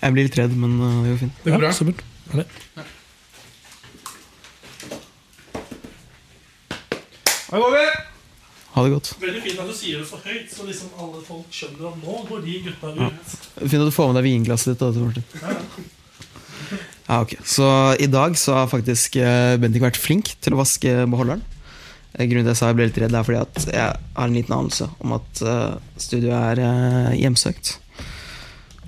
[0.00, 1.40] Jeg blir litt redd, men eh, det går fint.
[1.44, 1.72] Det går bra.
[1.74, 2.04] Ja, supert.
[2.32, 2.48] Herlig.
[7.46, 7.88] Da går vi!
[8.76, 9.10] Ha det godt.
[9.22, 12.16] Veldig fint at du sier det så høyt, så liksom alle folk skjønner at nå
[12.28, 13.36] går de gutta ut.
[13.62, 14.82] Fint at du får med deg vinglasset ditt.
[14.84, 15.56] Da, ja.
[17.06, 17.36] Ja, ok.
[17.46, 17.66] Så
[18.02, 21.40] i dag så har faktisk eh, Bendik vært flink til å vaske beholderen.
[22.18, 24.56] Eh, Grunnen til at jeg ble litt redd, er fordi at jeg har en liten
[24.58, 27.76] anelse om at eh, studioet er hjemsøkt.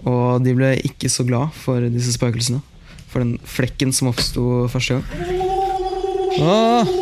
[0.05, 2.61] Og de ble ikke så glad for disse spøkelsene.
[3.09, 5.47] For den flekken som oppsto første gang.
[6.45, 6.98] Åh!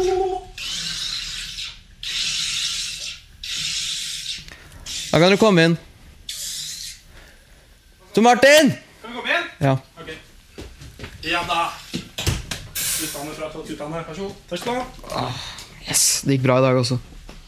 [5.17, 5.75] Da kan du komme inn.
[8.13, 8.67] Tor Martin!
[9.01, 9.47] Kan vi komme inn?
[9.65, 9.79] Ja.
[11.25, 11.61] Ja da.
[11.95, 14.35] Guttene fra Tutane, vær så god.
[14.51, 15.23] Takk skal du ha.
[15.87, 16.99] Yes, Det gikk bra i dag også.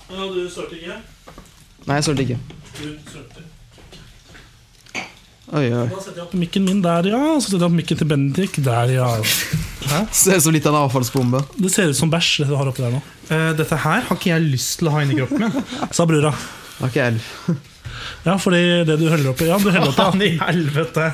[0.09, 0.97] Ja, du sølte ikke?
[1.85, 2.39] Nei, jeg sølte ikke.
[2.79, 3.45] Du sølte.
[4.97, 5.83] Oi, oi.
[5.93, 7.21] Da setter jeg opp mikken min der, ja.
[7.35, 9.11] Og Så setter jeg opp mikken til Bendik der, ja.
[10.23, 11.45] Ser ut som litt av en avfallsbombe.
[11.61, 13.05] Det ser ut som bæsj, det du har oppi der nå.
[13.29, 15.69] uh, dette her har ikke jeg lyst til å ha inni kroppen min.
[15.93, 16.33] Sa brura.
[16.79, 17.33] Det var ikke elv.
[18.25, 19.99] Ja, fordi det du heller oppi Ja, du heller oppi.
[20.05, 21.09] Faen i helvete.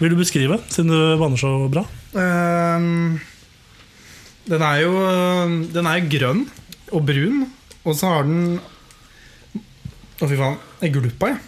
[0.00, 1.82] Vil du beskrive, siden du vanner så bra?
[2.16, 3.18] Um,
[4.48, 4.94] den er jo
[5.74, 6.46] Den er grønn
[6.90, 7.42] og brun,
[7.84, 8.56] og så har den
[10.20, 10.56] Å, fy faen.
[10.82, 11.42] Jeg gluppa, jeg.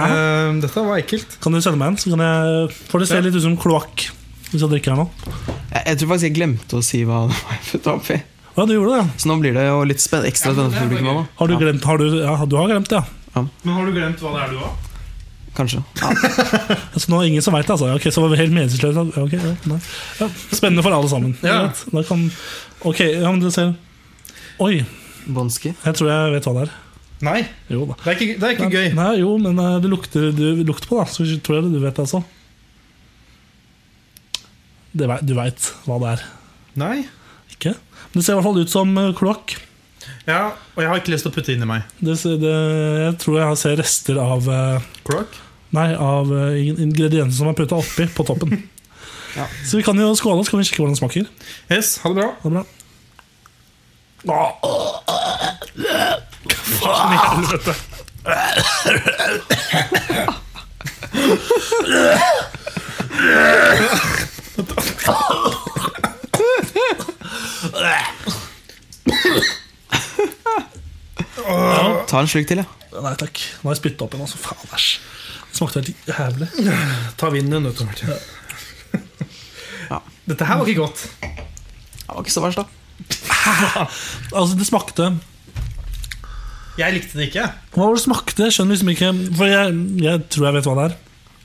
[0.00, 1.34] Ehm, dette var ekkelt.
[1.44, 3.24] Kan du sende meg en, så kan jeg får det se Ja.
[3.26, 4.06] litt ut som kloakk
[4.48, 5.10] hvis jeg drikker her nå.
[5.74, 8.16] Jeg, jeg tror faktisk jeg glemte å si hva det var jeg putta oppi.
[8.58, 9.06] Ja, du gjorde det, ja.
[9.22, 11.08] Så nå blir det jo litt spen ekstra spennende for publikum.
[11.22, 11.24] da.
[11.38, 13.00] Har du glemt har du, ja, du har glemt det,
[13.36, 13.42] ja.
[13.62, 14.76] Men har du glemt hva det er du har?
[15.58, 15.80] Kanskje.
[15.98, 16.10] Ja.
[17.00, 17.88] så nå er det ingen som veit det, altså.
[17.94, 19.04] Ok, så var vi helt meningsløse.
[19.22, 19.78] Okay, ja,
[20.20, 21.36] ja, spennende for alle sammen.
[21.42, 21.60] Ja.
[21.94, 22.26] Da kan,
[22.86, 23.72] ok, ja, men du ser
[24.62, 24.80] Oi,
[25.26, 25.72] Bonski.
[25.84, 26.76] jeg tror jeg vet hva det er.
[27.26, 27.40] Nei,
[27.70, 27.94] Jo da.
[28.04, 28.88] det er ikke, det er ikke gøy.
[28.94, 31.06] Nei, jo, men eh, det lukter, du lukter på, da.
[31.10, 32.20] Så tror jeg du vet det, altså.
[34.98, 36.22] Det, vei- du veit hva det er.
[36.78, 36.96] Nei.
[38.14, 39.56] Det ser i hvert fall ut som eh, kloakk.
[40.28, 41.84] Ja, og jeg har ikke lyst til å putte inni meg.
[42.00, 42.54] Det, det,
[43.04, 45.38] jeg tror jeg ser rester av eh, Kloakk?
[45.76, 48.50] Nei, av eh, ingredienser som er putta oppi på toppen.
[49.36, 49.44] Ja.
[49.68, 51.24] Så vi kan jo skåle, så kan vi sjekke hvordan det smaker.
[51.72, 52.28] Yes, ha det bra.
[52.42, 52.64] Ha Det
[54.24, 54.42] er bra.
[56.78, 57.18] Faen i
[72.08, 72.66] Ta en slurk til, ja.
[73.04, 73.40] Nei takk.
[73.60, 74.26] Nå har jeg spytta opp igjen.
[74.26, 74.40] Altså.
[74.42, 74.90] Faen, æsj.
[75.48, 76.48] Det smakte helt jævlig.
[77.20, 78.08] Ta vinden, vet du, Martin.
[79.88, 80.00] Ja.
[80.28, 81.06] Dette her var ikke godt.
[81.22, 82.66] Det var ikke så verst, da.
[84.38, 85.04] Altså, det smakte
[86.78, 87.44] Jeg likte det ikke.
[87.74, 88.48] Hva var det smakte?
[88.48, 90.96] Jeg skjønner liksom ikke For jeg, jeg tror jeg vet hva det er.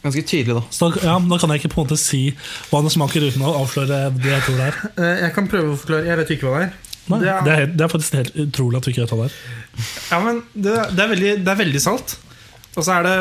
[0.03, 0.63] Ganske tydelig, da.
[0.69, 2.21] Så da, ja, da kan jeg ikke på en måte si
[2.71, 4.79] hva det smaker uten å avsløre det jeg tror det er.
[4.97, 6.05] Eh, Jeg kan prøve å forklare.
[6.09, 6.73] Jeg vet ikke hva det er.
[7.11, 9.29] Nei, Det det, er- det er faktisk helt utrolig at du ikke vet hva det
[9.31, 9.37] er.
[10.11, 12.17] Ja, men det, det, er veldig, det er veldig salt.
[12.75, 13.15] Og så er det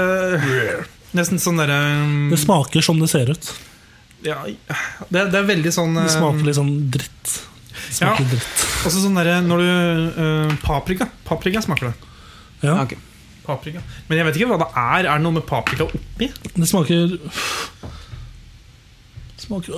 [1.18, 1.79] nesten sånn derre
[2.33, 3.53] Det smaker som det ser ut.
[4.25, 4.38] ja,
[5.11, 7.33] det, det er veldig sånn Det eh, smaker litt sånn dritt.
[7.73, 8.66] Det smaker dritt.
[8.88, 9.71] Også sånn derre når du
[10.27, 11.07] eh, Paprika.
[11.29, 11.95] Paprika smaker det.
[12.66, 12.95] Ja, Ok.
[13.47, 13.83] Paprika.
[14.09, 15.07] Men jeg vet ikke hva det er.
[15.11, 16.29] Er det noe med paprika oppi?
[16.57, 17.17] det smaker
[19.37, 19.73] Det smaker,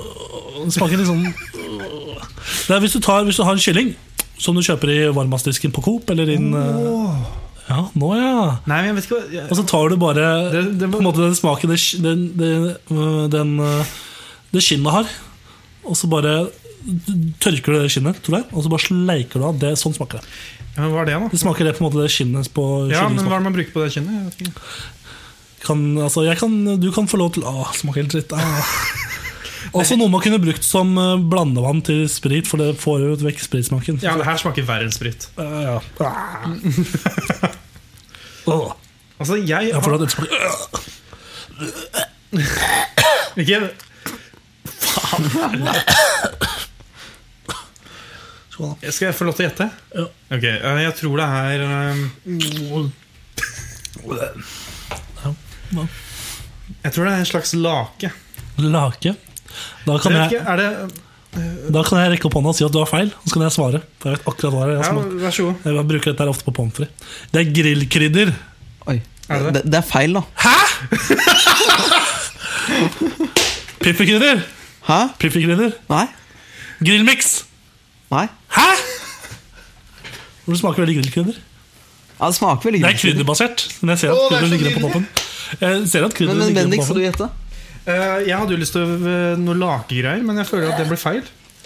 [0.65, 3.95] det smaker litt sånn det er hvis, du tar, hvis du har en kylling
[4.41, 7.23] som du kjøper i varmastdisken på Coop eller inn oh.
[7.65, 8.59] Ja, nå ja.
[8.69, 10.99] Nei, men jeg vet ikke hva jeg, Og så tar du bare Det- det på
[11.01, 12.21] en måte den smaken det, den,
[12.93, 13.95] øh, den, øh,
[14.53, 15.09] det skinnet har,
[15.85, 16.35] og så bare
[17.41, 19.59] tørker du det skinnet, tror jeg, og så bare sleiker du av.
[19.59, 20.29] Det, sånn smaker det.
[20.75, 21.31] Ja, men Hva er det, da?
[21.33, 23.57] Det smaker det på en måte det skinnet på Ja, men Hva er det man
[23.57, 24.13] bruker på det kinnet?
[24.15, 24.55] Jeg vet ikke.
[25.65, 28.35] kan, altså, jeg kan, Du kan få lov til Å, smaker helt dritt.
[28.37, 28.75] Ah.
[29.75, 33.41] Også noe man kunne brukt som eh, blandevann til sprit, for det får jo vekk
[33.47, 34.03] spritsmaken.
[34.05, 35.29] Ja, det her smaker verre enn sprit.
[35.41, 35.79] Uh, ja.
[36.05, 36.45] Ah.
[38.53, 38.75] Åh,
[39.15, 40.35] Altså, jeg jeg har får lov til å smake
[43.41, 43.59] ikke
[48.55, 48.91] Skål, da.
[48.95, 49.67] Skal jeg få lov til å gjette?
[49.99, 50.05] Ja.
[50.37, 52.03] Ok, eh, Jeg tror det er eh,
[56.85, 58.11] Jeg tror det er en slags lake.
[58.63, 59.15] Lake.
[59.85, 60.69] Da kan, Jeg ikke, er det
[61.75, 63.09] da kan jeg rekke opp hånda og si at du har feil.
[63.27, 63.81] Så kan jeg svare.
[63.99, 64.83] For jeg vet akkurat hva det er.
[64.85, 65.65] Jeg, Ja, vær så god.
[65.67, 67.09] jeg bruker dette ofte på pommes frites.
[67.35, 68.31] Det er grillkrydder.
[68.93, 69.01] Oi.
[69.27, 69.63] Er det det?
[69.73, 70.23] Det, er feil, da.
[73.83, 74.45] Piffikrydder.
[74.87, 75.01] Hæ?
[75.25, 75.75] Piffikrydder.
[75.91, 76.07] Nei?
[76.85, 77.35] Grillmix.
[78.13, 78.27] Nei?
[78.55, 78.69] Hæ?!
[80.45, 81.37] Det smaker veldig grillkrydder.
[82.19, 83.01] Ja, det smaker veldig Det er godt.
[83.05, 83.63] krydderbasert.
[83.81, 84.93] Men jeg ser at Å, det er krydder så ligger på nydelig.
[84.93, 85.07] toppen.
[85.65, 87.11] Jeg ser at krydder Men, men ligger Bendik, på skal du toppen.
[87.11, 87.31] gjette?
[87.87, 90.97] Eh, Jeg hadde jo lyst til å- noe lakegreier, men jeg føler at det ble
[91.01, 91.23] feil.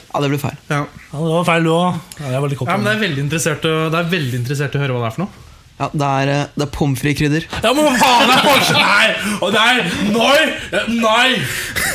[0.08, 0.56] Ja, det ble feil.
[0.70, 0.78] Ja.
[1.12, 2.00] Ja, det var feil, du òg.
[2.20, 4.72] Ja, jeg var litt Ja, men det er veldig interessert å, Det er veldig interessert
[4.74, 5.30] å høre hva det er for noe.
[5.78, 7.44] Ja, Det er, eh, det er pommes frites-krydder.
[7.62, 9.12] Ja, men faen er forskjellen her?!
[9.46, 9.74] Og nei!
[10.10, 10.40] Nei!
[10.88, 11.28] Nei!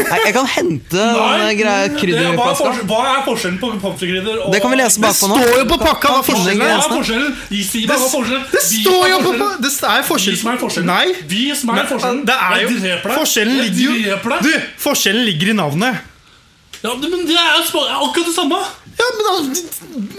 [0.07, 4.39] Nei, Jeg kan hente den greia Det- Hva er, hva er forskjellen på pommes frites-krydder
[4.45, 5.35] og Det kan vi lese bakpå nå.
[5.35, 7.35] Det står jo på pakka hva forskjellen Hva er forskjellen?
[7.73, 8.47] Si meg hva er forskjellen.
[8.53, 9.61] Det står er jo på pakka!
[9.67, 10.87] Det er forskjell Vi som er forskjellen.
[10.93, 11.07] Nei.
[11.35, 12.25] Vi som er forskjellen.
[12.25, 12.97] det er jo.
[13.19, 14.17] Forskjellen ligger jo.
[14.47, 14.51] Du,
[14.87, 16.12] forskjellen ligger i navnet.
[16.83, 18.57] Ja, men det er jo akkurat det samme.
[18.99, 19.33] Ja, men da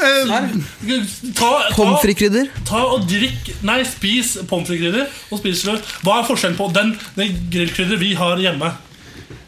[0.07, 1.05] eh,
[1.37, 2.49] Ta, Pommes frites-krydder.
[2.67, 5.07] ta og drikk Nei, spis pommes frites-krydder.
[5.31, 5.75] Og spis du
[6.07, 8.73] Hva er forskjellen på den, den grillkrydder vi har hjemme?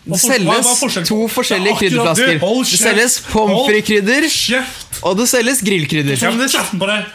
[0.07, 2.37] Det selges to forskjellige krydderflasker.
[2.39, 2.79] det.
[2.79, 4.27] Selges pommes frites-krydder,
[5.03, 6.21] og det selges grillkrydder.
[6.23, 7.09] Ja, men Kjeften på deg!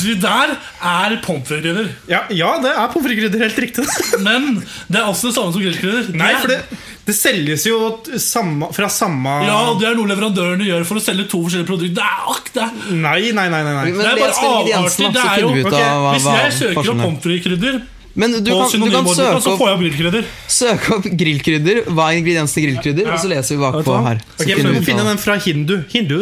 [0.00, 1.90] Du der er pommes frites-krydder.
[2.08, 3.44] ja, ja, det er pommes frites-krydder.
[3.44, 3.84] Helt riktig.
[4.24, 4.48] Men
[4.88, 6.08] det er også det samme som grillkrydder.
[6.16, 6.60] Nei, for det,
[7.04, 7.78] det selges jo
[8.22, 11.68] samme, fra samme Ja, og Det er noe leverandørene gjør for å selge to forskjellige
[11.68, 11.96] produkter.
[12.00, 13.62] Det er ak, det Nei, nei, nei.
[13.66, 13.88] nei, nei.
[13.92, 17.82] Men Det er bare avartig avarter, er Hvis jeg søker opp pommes frites-krydder
[18.14, 20.28] Men du kan, du kan søke så opp, får jeg opp grillkrydder.
[20.52, 21.82] søke opp grillkrydder.
[21.88, 23.08] Hva er ingrediensene i grillkrydder?
[23.08, 24.20] Og så leser vi bakpå her.
[24.36, 25.76] Så okay, finner Vi må finne den fra hindu.
[25.92, 26.18] Hindu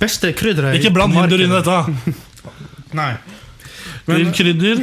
[0.00, 2.14] Beste krydderet Ikke bland hinduer inn i dette.
[2.98, 3.12] Nei.
[4.08, 4.82] Men, Grillkrydder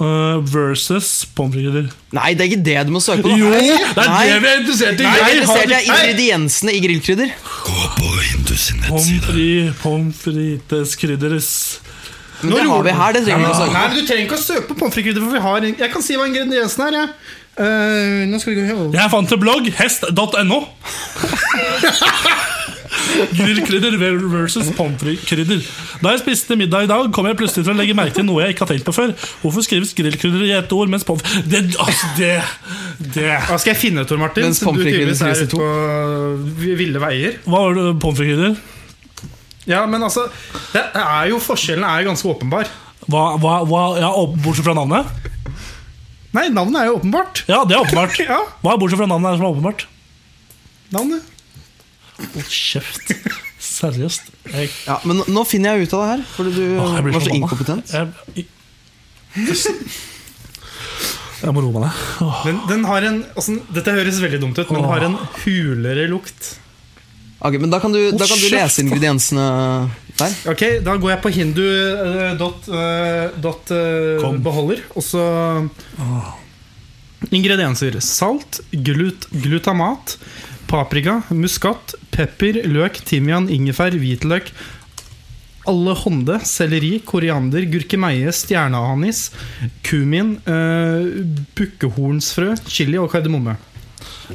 [0.00, 1.90] uh, versus pommes frites-krydder.
[2.16, 3.36] Nei, det er ikke det du må søke på.
[3.38, 4.24] Jo, det er Nei.
[4.32, 5.06] det vi er interessert i!
[5.06, 7.36] Nei, Jeg er har interessert i ingrediensene i grillkrydder.
[7.66, 7.86] Gå
[8.46, 9.74] Pommes nettside.
[9.82, 11.50] pommes frites, krydderes.
[12.42, 13.88] Men det har vi her, det trenger vi ikke å søke Nei, på.
[13.88, 16.16] men Du trenger ikke å søke på pommes frites-krydder, for vi har Jeg kan si
[16.20, 16.96] hva ingrediensene er.
[17.00, 17.08] jeg.
[17.56, 20.58] Eh, nå skal vi gå Jeg fant en blogg, hest.no.
[23.36, 23.96] Grillkrydder
[24.28, 25.62] versus pommes frites-krydder.
[26.02, 28.44] Da jeg spiste middag i dag, kom jeg plutselig til å legge merke til noe
[28.44, 29.14] jeg ikke har tenkt på før.
[29.42, 32.32] Hvorfor skrives grillkrydder i ett ord, mens pommes Det, altså, det,
[33.16, 33.28] det.
[33.48, 34.48] Hva skal jeg finne ut, Tor Martin?
[34.50, 35.60] Mens pommes frites skrives i to.
[35.60, 37.38] på ville veier.
[37.48, 38.56] Hva var det pommes frites-krydder?
[39.66, 40.28] Ja, men altså
[40.72, 42.68] det er jo Forskjellen er jo ganske åpenbar.
[43.10, 44.10] Hva, hva, hva, ja,
[44.42, 45.06] bortsett fra navnet?
[46.36, 47.44] Nei, navnet er jo åpenbart.
[47.48, 48.18] Ja, det er åpenbart.
[48.30, 49.86] Ja, Hva er bortsett fra navnet er som er åpenbart?
[50.94, 51.32] navnet
[52.16, 53.10] Hold kjeft.
[53.66, 54.28] Seriøst.
[54.54, 57.02] Jeg, Ja, men nå- nå finner jeg ut av det her, fordi du Åh, var
[57.02, 57.34] så forbanna.
[57.40, 57.86] inkompetent.
[57.92, 58.46] Jeg,
[61.42, 61.96] jeg må roe meg ned.
[62.46, 66.06] Den, den har en altså, Dette høres veldig dumt ut, men den har en hulere
[66.10, 66.54] lukt.
[67.46, 69.46] Ok, men Da kan du, da kan du lese ingrediensene
[70.18, 70.34] der.
[70.50, 74.40] Ok, Da går jeg på hindu.beholder, uh, dot, eh, dot eh, Kom.
[74.42, 75.22] beholder, og så
[77.32, 77.96] Ingredienser.
[78.04, 80.16] Salt, glut, glutamat,
[80.70, 84.52] paprika, muskat, pepper, løk, timian, ingefær, hvitløk,
[85.66, 89.30] alle hånde, selleri, koriander, gurkemeie, stjerneanis,
[89.86, 91.08] kumin, uh,
[91.58, 93.56] bukkehornsfrø, chili og kardemomme.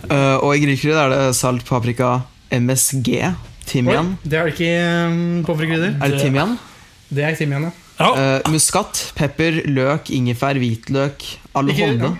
[0.10, 2.17] Uh, og i grillkrydder er det salt, paprika,
[2.52, 3.36] MSG,
[3.66, 4.14] timian.
[4.18, 5.86] Oi, det er det ikke på pommes.
[6.02, 6.58] Er det timian?
[7.12, 7.72] Det er timian, ja.
[8.02, 8.10] Ja,
[8.42, 11.22] Uh, muskat, pepper, løk, ingefær, hvitløk,
[11.54, 12.16] allehånde,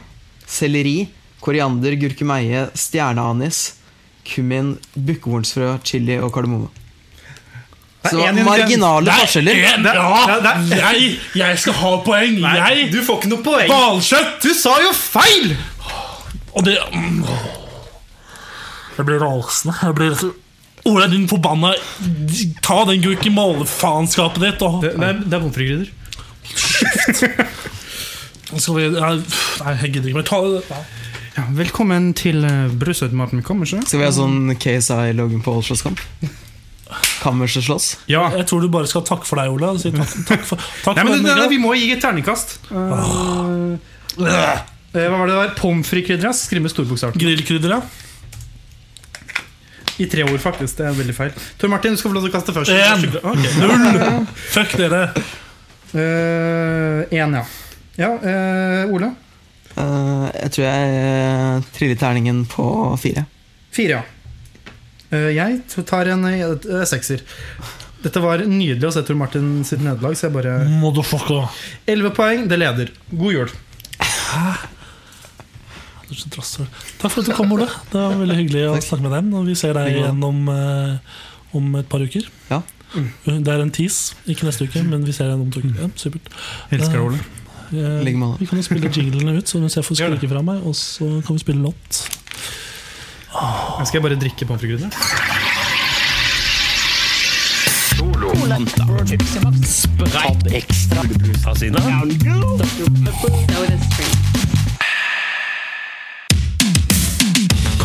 [0.46, 1.08] selleri,
[1.42, 3.74] koriander, gurkemeie, stjerneanis,
[4.30, 6.70] kummin, bukkehornsfrø, chili og kardemomme.
[8.06, 9.56] Så det var marginale Det er forskjeller.
[9.74, 12.40] en- Det- ja, det- det- jeg, jeg skal ha poeng!
[12.42, 13.68] Nei, jeg du får ikke noe poeng.
[13.70, 14.42] Hvalkjøtt!
[14.44, 15.56] Du sa jo feil!
[16.54, 16.78] Og det
[18.98, 19.76] Jeg blir rasende.
[19.82, 20.32] Jeg blir
[20.90, 21.76] Ola, din forbanna
[22.66, 25.92] Ta den gurkemålefaenskapet ditt og Det, det er, det er pommes.
[28.52, 30.28] Skal vi Nei, jeg gidder ikke mer.
[30.28, 30.82] Ta det.
[31.38, 32.68] Ja, velkommen til uh,
[33.46, 33.86] Kammerset.
[33.88, 36.02] Skal vi ha sånn KSI Logan Paul-slåsskamp?
[37.22, 37.88] Kammerset slåss?
[38.12, 38.26] Ja.
[38.36, 39.72] Jeg tror du bare skal takke for deg, Ola.
[39.80, 41.50] Si takk, takk for, takk Nei, for men den, det, det, Miguel.
[41.54, 42.58] Vi må gi et terningkast.
[42.74, 43.78] Uh,
[44.20, 45.54] uh, hva var det der?
[45.62, 46.36] Pommes frites-krydder?
[46.36, 47.16] Skriv med storbokstav.
[47.22, 48.10] Grillkrydder, ja.
[50.02, 50.80] I tre ord, faktisk.
[50.80, 51.34] Det er veldig feil.
[51.62, 52.72] Tor Martin, du skal få lov til å kaste først.
[52.74, 53.04] En.
[53.22, 53.44] Ok.
[53.62, 54.30] Null!
[54.56, 55.04] Fuck dere.
[55.92, 57.44] Eh, en, ja.
[58.00, 59.12] Ja, uh, Ole?
[59.76, 62.66] Uh, jeg tror jeg uh, triller terningen på
[63.02, 63.26] fire.
[63.72, 64.02] Fire, ja.
[65.12, 66.24] Eh, jeg tar en
[66.88, 67.24] sekser.
[68.02, 71.52] Dette var nydelig å se Tor Martin sitt nederlag, så jeg bare Motherfucker.
[71.92, 72.94] Elleve poeng, det leder.
[73.12, 73.52] God jul.
[73.52, 74.81] Du
[76.12, 76.68] er så.
[77.02, 77.68] Takk for at du kom, Ole.
[77.92, 79.34] Det var veldig hyggelig å snakke med deg.
[79.40, 80.98] Og vi ser deg igjen om, eh,
[81.58, 82.28] om et par uker.
[82.50, 82.62] Ja.
[83.26, 85.80] Det er en tease, ikke neste uke, men vi ser deg igjen om to uker.
[85.80, 86.28] Ja, supert.
[86.72, 87.20] Elsker Ole.
[87.72, 90.76] Eh, vi kan jo spille jinglene ut, så mens jeg får skrike fra meg, og
[90.76, 92.02] så kan vi spille låt.
[93.32, 94.92] Nå skal jeg bare drikke pommes frites-krydder.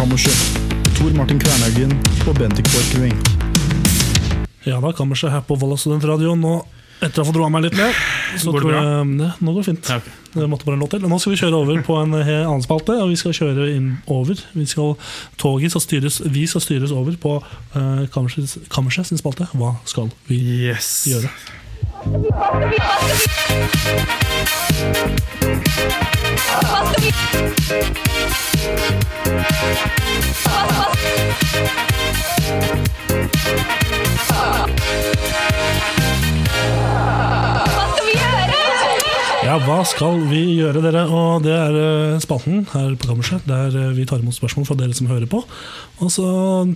[0.07, 0.39] Kammerset.
[0.95, 1.91] Tor Martin Kvernhaugen
[2.31, 3.31] og Bendik Borchgrevink.
[4.63, 6.37] Ja da, kammerset her på Volda Studentradio.
[6.39, 6.53] Nå,
[7.03, 7.99] etter å ha fått roa meg litt ned,
[8.39, 8.85] så Går det bra?
[8.85, 9.91] jeg ja, Nå går det fint.
[9.91, 10.15] Ja, okay.
[10.37, 11.09] Det måtte bare en låt til.
[11.11, 14.39] Nå skal vi kjøre over på en annen spalte, og vi skal kjøre inn over.
[14.55, 14.95] Vi skal,
[15.43, 19.51] toget skal styres, vi skal styres over på uh, kammerset sin spalte.
[19.59, 20.39] Hva skal vi
[20.71, 21.01] Yes.
[21.11, 21.35] gjøre?
[22.07, 22.15] Ja,
[39.63, 41.03] hva skal vi gjøre, dere?
[41.11, 44.79] Og det er eh, spalten her på kammerset, der eh, vi tar imot spørsmål fra
[44.79, 45.43] dere som hører på.
[45.99, 46.27] Og så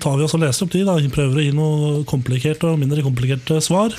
[0.03, 0.99] tar vi oss og leser opp de, da.
[1.15, 3.95] Prøver å gi noe komplikerte og mindre komplikerte svar.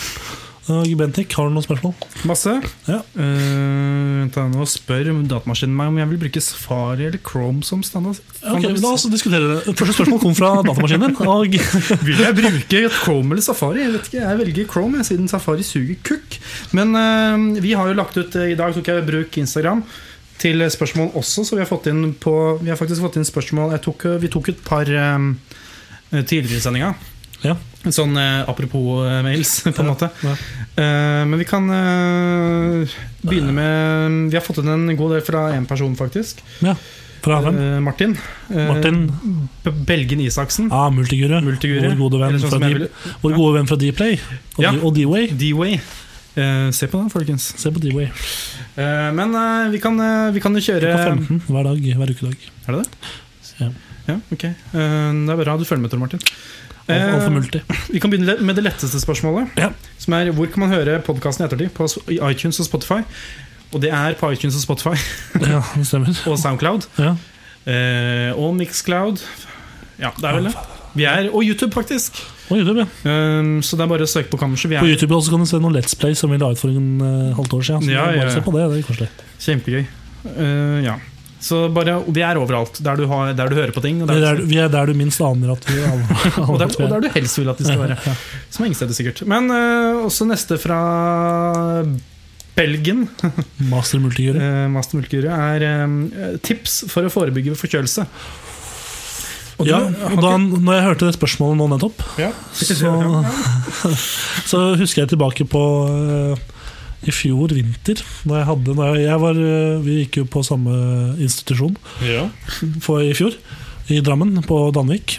[0.70, 1.96] Og Bentik, har du noen spørsmål?
[2.30, 2.54] Masse.
[2.86, 3.00] Ja.
[3.18, 7.82] Uh, vent da, nå spør datamaskinen meg om jeg vil bruke Safari eller Chrome som
[7.86, 8.20] standard.
[8.46, 9.74] Ok, La oss diskutere det.
[9.74, 11.18] Første spørsmål kom fra datamaskinen.
[11.26, 11.58] Og
[12.08, 13.84] Vil jeg bruke Chrome eller Safari?
[13.84, 16.40] Jeg vet ikke, jeg velger Chrome, jeg, siden Safari suger kukk.
[16.78, 19.84] Men uh, vi har jo lagt ut eh, I dag tok jeg i bruk Instagram
[20.42, 22.32] til spørsmål også, så vi har fått inn på
[22.64, 25.20] Vi har faktisk fått inn spørsmål jeg tok, Vi tok et par eh,
[26.12, 26.94] tidligere i sendinga.
[27.44, 27.56] Ja.
[27.90, 30.10] Sånn eh, apropos eh, mails, på en måte.
[30.22, 30.34] Ja.
[30.78, 35.48] Eh, men vi kan eh, begynne med Vi har fått inn en god del fra
[35.56, 36.44] én person, faktisk.
[36.66, 36.76] ja.
[37.22, 37.58] Fra hvem?
[37.62, 38.16] Eh, Martin.
[38.50, 39.04] Eh, Martin
[39.86, 40.72] Belgen Isaksen.
[40.74, 41.36] ah, Multiguru.
[41.46, 41.84] Multiguru.
[41.92, 42.70] Vår gode venn sånn fra
[43.22, 44.16] vår gode venn fra Dplay.
[44.58, 44.72] Og, Ja.
[44.74, 45.28] D- og D-Way.
[45.38, 45.76] D-Way.
[46.42, 47.46] Eh, se på den, folkens.
[47.62, 48.08] Se på D-Way.
[48.74, 49.38] Eh, men
[49.70, 50.02] vi, kan,
[50.34, 52.50] vi kan jo kjøre På 15 hver dag, hver ukedag.
[52.66, 53.14] Er det det?
[53.62, 53.70] Ja.
[54.08, 54.44] Ja, ok.
[54.50, 56.26] Eh, det er bra du følger med, Tor Martin.
[56.92, 57.62] Alt Eh, multi.
[57.92, 59.50] vi kan begynne med det letteste spørsmålet.
[59.58, 59.70] Ja.
[60.02, 61.72] Som er hvor kan man høre podkasten i ettertid?
[61.78, 61.88] På
[62.30, 63.02] iTunes og Spotify.
[63.74, 64.96] Og det er på iTunes og Spotify
[65.54, 66.12] Ja, det stemmer.
[66.28, 66.88] og Soundcloud.
[67.00, 67.16] Ja.
[67.72, 69.22] Eh, og Mixcloud.
[70.02, 70.56] Ja, det er vel det.
[70.94, 72.18] Vi er, og YouTube, faktisk.
[72.50, 73.40] Og YouTube, ja.
[73.40, 74.74] um, så det er bare å søke på Kammerset.
[74.82, 76.90] På YouTube også kan du se noen Let's Play som vi la ut for en
[77.00, 77.88] uh, halvt år siden.
[77.94, 78.34] Ja, ja, bare ja.
[78.34, 79.08] se på det, det koselig.
[79.46, 79.86] kjempegøy.
[80.26, 80.98] Uh, ja.
[81.42, 82.78] Så bare, vi er overalt.
[82.86, 83.98] Der du, har, der du hører på ting.
[84.04, 86.06] Vi der, er, der, vi er der du minst aner at vi alle,
[86.46, 86.92] og, der, og er.
[86.94, 87.98] der du helst vil at de skal være.
[88.52, 89.24] Som er ingen steder, sikkert.
[89.30, 90.78] Men uh, også neste fra
[92.54, 93.08] Belgien,
[93.74, 94.38] Master Multigure.
[94.38, 96.00] uh, Master Multiguru, er um,
[96.46, 98.06] tips for å forebygge forkjølelse.
[99.62, 102.32] Og Ja, og da når jeg hørte det spørsmålet nå nettopp, ja.
[102.58, 102.94] så,
[104.52, 105.62] så husker jeg tilbake på
[105.92, 106.48] eh,
[107.08, 108.02] i fjor vinter.
[108.28, 110.76] Da jeg hadde, da jeg var, eh, vi gikk jo på samme
[111.18, 111.76] institusjon
[112.06, 112.28] ja.
[112.86, 113.36] for, i fjor.
[113.92, 115.18] I Drammen, på Danvik.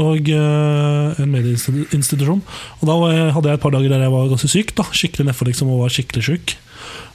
[0.00, 2.42] Og eh, en medieinstitusjon.
[2.80, 4.74] Og da jeg, hadde jeg et par dager der jeg var ganske syk.
[4.76, 6.56] da Skikkelig nedfor liksom, og var skikkelig syk.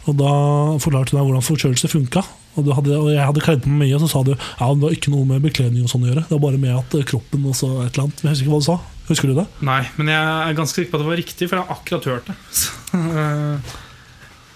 [0.08, 0.34] Og da
[0.80, 2.24] forklarte du meg hvordan forkjølelse funka.
[2.58, 4.82] Og, hadde, og jeg hadde kledd på meg mye, og så sa du ja, det
[4.82, 6.24] var ikke noe med bekledning og sånn å gjøre.
[6.26, 8.24] Det var bare med at eh, kroppen og så et eller annet.
[8.24, 8.78] Jeg husker ikke hva du sa.
[9.08, 9.46] Husker du det?
[9.68, 12.10] Nei, men jeg er ganske sikker på at det var riktig, for jeg har akkurat
[12.10, 13.76] hørt det.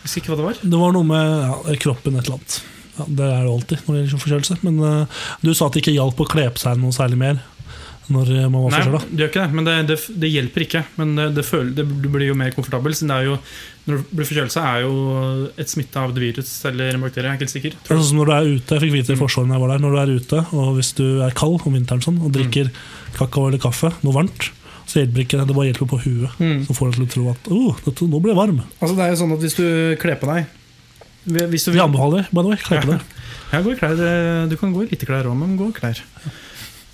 [0.01, 0.61] Eh, husker ikke hva det var.
[0.61, 2.59] Det var noe med ja, kroppen et eller annet.
[2.97, 4.59] Ja, det er det alltid når det gjelder forkjølelse.
[4.67, 7.41] Men uh, du sa at det ikke hjalp å kle på seg noe særlig mer
[8.11, 8.99] når eh, man var Nei, forkjøla.
[9.07, 10.81] det gjør ikke det, men det, det, det hjelper ikke.
[10.99, 12.95] Men det, det føler, det, du blir jo mer komfortabel.
[12.97, 13.35] Siden det er jo,
[13.85, 14.95] når du blir forkjølelse, er jo
[15.63, 17.29] et smitte av et virus eller en bakterie.
[17.29, 17.77] Jeg er ikke helt sikker.
[17.77, 19.63] Det er sånn som når du er ute, Jeg fikk vite i Forsvaret når jeg
[19.63, 22.33] var der, når du er ute, og hvis du er kald om vinteren sånn, og
[22.35, 22.73] drikker
[23.15, 24.51] kakao eller kaffe, noe varmt,
[24.91, 25.47] så hjelper ikke det.
[25.47, 26.39] Det bare hjelper på huet.
[26.41, 26.65] Mm.
[26.67, 28.63] Så får deg til å tro at oh, dette, nå blir jeg varm.
[28.79, 29.67] Altså det er jo sånn at Hvis du
[30.01, 30.49] kler på deg
[31.21, 33.03] hvis du Vi anbefaler by the way, kle på deg.
[33.51, 33.99] Ja, gå i klær.
[34.49, 35.99] Du kan gå i lite klær òg, men gå i klær.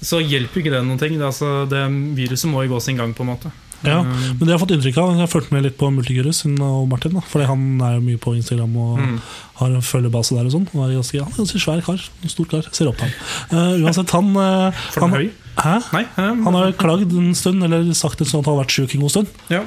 [0.03, 1.15] Så hjelper ikke det noen ting.
[1.15, 1.85] Det, altså, det
[2.17, 3.51] Viruset må jo gå sin gang, på en måte.
[3.85, 5.91] Ja, Um, men det jeg har fått inntrykk av Jeg har fulgt med litt på
[5.93, 7.13] Multigurus og Martin.
[7.13, 9.19] Da, fordi han er jo mye på Instagram og Mm.
[9.59, 10.45] har en følgebase der.
[10.45, 12.01] og sånn er ganske, Han er ganske svær kar.
[12.23, 12.63] En stor kar.
[12.71, 13.13] Ser opp til ham.
[13.51, 15.29] Uh, uansett, han, uh, For han høy?
[15.57, 15.75] Hæ?
[15.93, 16.05] Nei?
[16.17, 19.01] um, Han har klagd en stund, eller sagt sånn at han har vært sjuk en
[19.01, 19.27] god stund.
[19.49, 19.63] ja.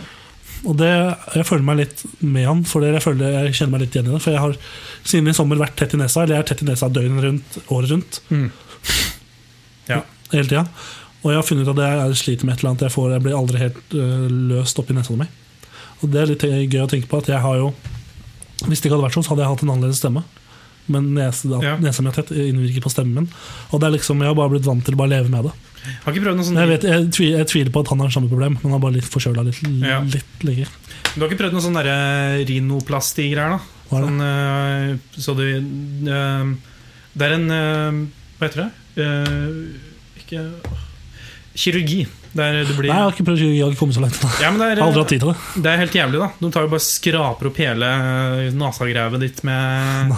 [0.66, 0.90] Og det,
[1.34, 4.12] jeg føler meg litt med han, for jeg, føler, jeg kjenner meg litt igjen i
[4.12, 4.20] det.
[4.20, 4.56] For jeg har
[5.08, 7.56] siden i sommer vært tett i nesa, eller jeg er tett i nesa døgnet rundt,
[7.72, 8.20] året rundt.
[8.28, 8.50] Mm.
[9.88, 10.02] Ja.
[10.34, 10.66] Hele tida.
[11.20, 12.84] Og jeg har funnet ut at jeg sliter med et eller annet.
[12.88, 15.26] Jeg, får, jeg blir aldri helt øh, løst oppi nesa mi.
[16.00, 17.74] Og det er litt gøy å tenke på at jeg har jo
[18.64, 20.22] Hvis det ikke hadde vært sånn, så hadde jeg hatt en annerledes stemme.
[20.90, 21.76] Men nese, Ja.
[21.80, 23.28] nesa mi har tett, innvirker på stemmen min.
[23.70, 25.52] Og det er liksom, jeg har bare blitt vant til å bare leve med det.
[26.04, 28.12] Har ikke prøvd noe sånn Jeg, vet, jeg, tviler, jeg tviler på at han har
[28.12, 30.00] samme problem, men han er bare litt forkjøla litt, Ja.
[30.04, 30.68] litt lenger.
[31.14, 31.80] Du har ikke prøvd noe sånn
[32.50, 33.60] rinoplasti-greier, da?
[33.90, 36.52] Sånn, øh, så du øh,
[37.16, 38.06] Det er en øh,
[38.38, 38.70] Hva heter det?
[39.00, 39.74] Uh,
[40.18, 40.44] ikke
[41.54, 42.04] Kirurgi.
[42.30, 43.56] Der du blir Nei, jeg har ikke prøvd kirurgi.
[43.56, 44.20] jeg har ikke kommet så langt.
[44.38, 45.64] Ja, men det, har aldri hatt er, tid til det.
[45.64, 46.28] det er helt jævlig, da.
[46.38, 47.88] Du tar jo bare skraper opp hele
[48.60, 50.14] nasagrevet ditt med,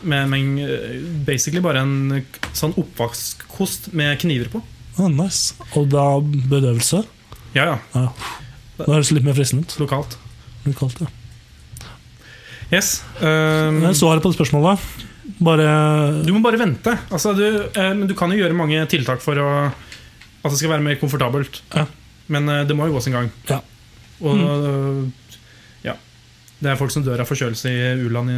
[0.00, 0.96] med, med øh,
[1.28, 2.24] basically bare en
[2.56, 4.62] sånn oppvaskkost med kniver på.
[4.96, 5.58] ah, nice.
[5.76, 7.04] Og da bedøvelse.
[7.56, 7.76] Ja, ja.
[7.92, 8.08] Ja.
[8.76, 9.76] Det høres litt mer fristende ut.
[9.80, 10.16] Lokalt.
[10.64, 11.12] Lokalt, ja.
[12.72, 13.02] Yes.
[13.20, 14.80] Um, Men Svaret på det spørsmålet
[15.38, 15.68] Bare
[16.26, 16.96] Du må bare vente.
[17.14, 19.50] Altså, du, eh, men du kan jo gjøre mange tiltak for å
[20.46, 21.62] at det skal være mer komfortabelt.
[21.74, 21.86] Ja.
[22.32, 23.30] Men eh, det må jo gå sin gang.
[23.50, 23.60] Ja.
[24.24, 25.02] Og eh,
[25.84, 25.96] ja.
[26.58, 28.32] Det er folk som dør av forkjølelse i u-land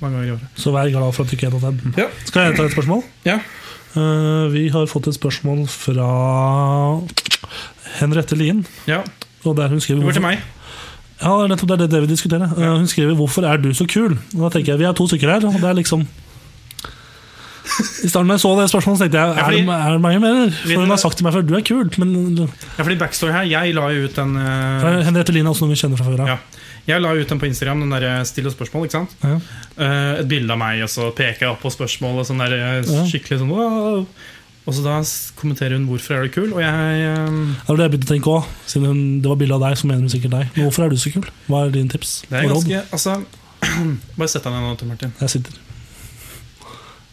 [0.00, 0.60] mange ganger i året.
[0.60, 1.96] Så vær glad for at du ikke er en av dem.
[1.98, 2.06] Ja.
[2.24, 3.02] Skal jeg ta et spørsmål?
[3.28, 3.40] Ja.
[3.90, 6.08] Uh, vi har fått et spørsmål fra
[7.98, 8.64] Henriette Lien.
[8.86, 9.02] ja.
[9.40, 10.42] Og der hun skriver Det går til meg.
[11.22, 12.50] ja, det, er det vi diskuterer.
[12.56, 15.06] Uh, hun skriver 'Hvorfor er du så kul?' Og da tenker jeg, Vi er to
[15.06, 16.06] stykker her, og det er liksom
[17.80, 19.92] I starten da jeg så det spørsmålet, så tenkte jeg Ja, fordi- er, det, er
[19.96, 20.50] det meg jeg mener?
[20.62, 21.98] For hun har sagt til meg før 'du er kul'.
[21.98, 22.10] Men
[22.78, 25.74] Ja, fordi backstory her Jeg la jo ut den uh, Henriette Lien er også noen
[25.74, 26.26] vi kjenner fra før av.
[26.34, 26.38] ja.
[26.88, 28.84] Jeg la ut den på Instagram, den der still og spørsmål.
[28.88, 29.10] ikke sant?
[29.22, 29.36] Ja.
[29.78, 32.26] Uh, et bilde av meg, og så peker jeg opp på spørsmålet.
[32.26, 34.06] Sånn der, eh, skikkelig sånn wow.
[34.66, 35.00] Og så da
[35.40, 36.52] kommenterer hun 'hvorfor er du kul'?
[36.52, 38.44] Og jeg eh, Det var det jeg begynte å tenke òg.
[38.66, 40.46] Siden hun, det var bilde av deg, så mener hun sikkert deg.
[40.56, 41.24] Men hvorfor er du så kul?
[41.48, 42.22] Hva er din tips?
[42.28, 43.24] Det er ganske Altså
[44.18, 45.12] Bare sett deg ned nå, Martin.
[45.20, 45.52] Jeg sitter.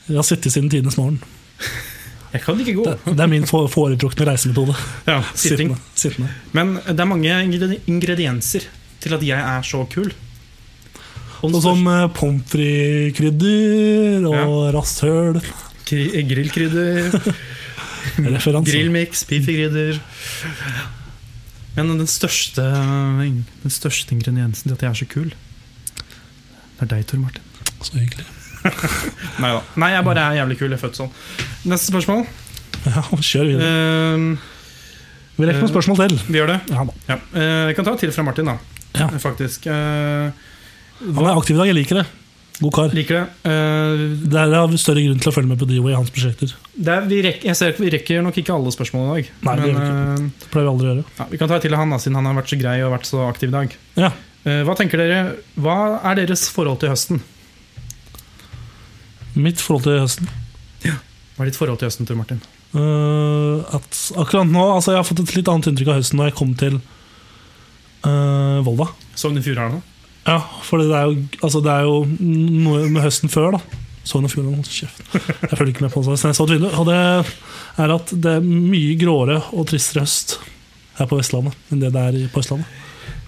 [0.08, 1.20] Jeg har sittet siden tidenes morgen.
[2.34, 2.86] Jeg kan ikke gå.
[2.88, 4.76] Det, det er min foretrukne reisemetode.
[5.08, 5.22] Ja.
[5.36, 5.78] Sittende.
[5.96, 6.30] Sittende.
[6.56, 7.36] Men det er mange
[7.88, 8.68] ingredienser
[9.04, 10.12] til at jeg er så kul.
[11.38, 15.38] Og Sånn som eh, pommes frites-krydder og rasthøl.
[15.38, 15.66] rasshøl.
[15.88, 17.14] Grillkrydder,
[18.18, 20.00] Grillmiks, grillmix, piffekrydder
[21.78, 27.06] Men den største, den største ingrediensen til at jeg er så kul, det er deg,
[27.08, 27.46] Tor Martin.
[27.80, 28.26] Så hyggelig.
[29.44, 29.62] Nei da.
[29.84, 30.70] Nei, jeg bare er jævlig kul.
[30.74, 31.12] Jeg er født sånn.
[31.72, 32.26] Neste spørsmål.
[32.88, 33.72] Ja, kjør videre.
[34.18, 34.54] Uh,
[35.38, 36.16] Vi rekker noen spørsmål til.
[36.28, 36.60] vi gjør det.
[36.74, 36.86] Ja.
[37.12, 37.18] Ja.
[37.34, 38.58] Uh, jeg kan ta et til fra Martin, da.
[38.98, 39.08] Ja.
[39.22, 39.68] Faktisk.
[39.70, 40.32] Eh,
[41.14, 42.06] Han er aktiv i dag, jeg liker det.
[42.58, 42.88] God kar.
[42.98, 43.52] liker det.
[43.52, 44.00] Eh,
[44.32, 46.56] Det er av større grunn til å følge med på Dio i hans prosjekter.
[46.74, 49.30] det er, vi rekker, jeg ser vi rekker nok ikke alle spørsmål i dag.
[49.46, 50.32] Nei, det gjør vi ikke.
[50.42, 51.04] Det pleier vi aldri å gjøre.
[51.06, 52.76] eh, ja, vi kan ta et til han, da, siden han har vært så grei
[52.88, 53.76] og vært så aktiv i dag.
[54.02, 54.10] Ja.
[54.48, 55.20] Eh, hva tenker dere,
[55.62, 55.78] hva
[56.10, 57.22] er deres forhold til høsten?
[59.38, 60.30] Mitt forhold til høsten
[60.84, 62.42] Hva er ditt forhold til høsten, Tor Martin?
[62.74, 66.32] Uh, at Akkurat nå altså Jeg har fått et litt annet inntrykk av høsten når
[66.32, 66.80] jeg kom til
[68.04, 68.90] uh, Volda.
[69.18, 69.82] Sogn og Fjordane?
[70.28, 73.84] Ja, for det er jo, altså det er jo noe med høsten før, da.
[74.08, 75.00] Sogn og Fjordane, hold kjeft.
[75.14, 76.18] Jeg følger ikke med på det.
[76.20, 76.72] Så og Tvinne.
[76.76, 80.38] Og det er at det er mye gråere og tristere høst
[80.98, 82.68] her på Vestlandet enn det det er på Østlandet.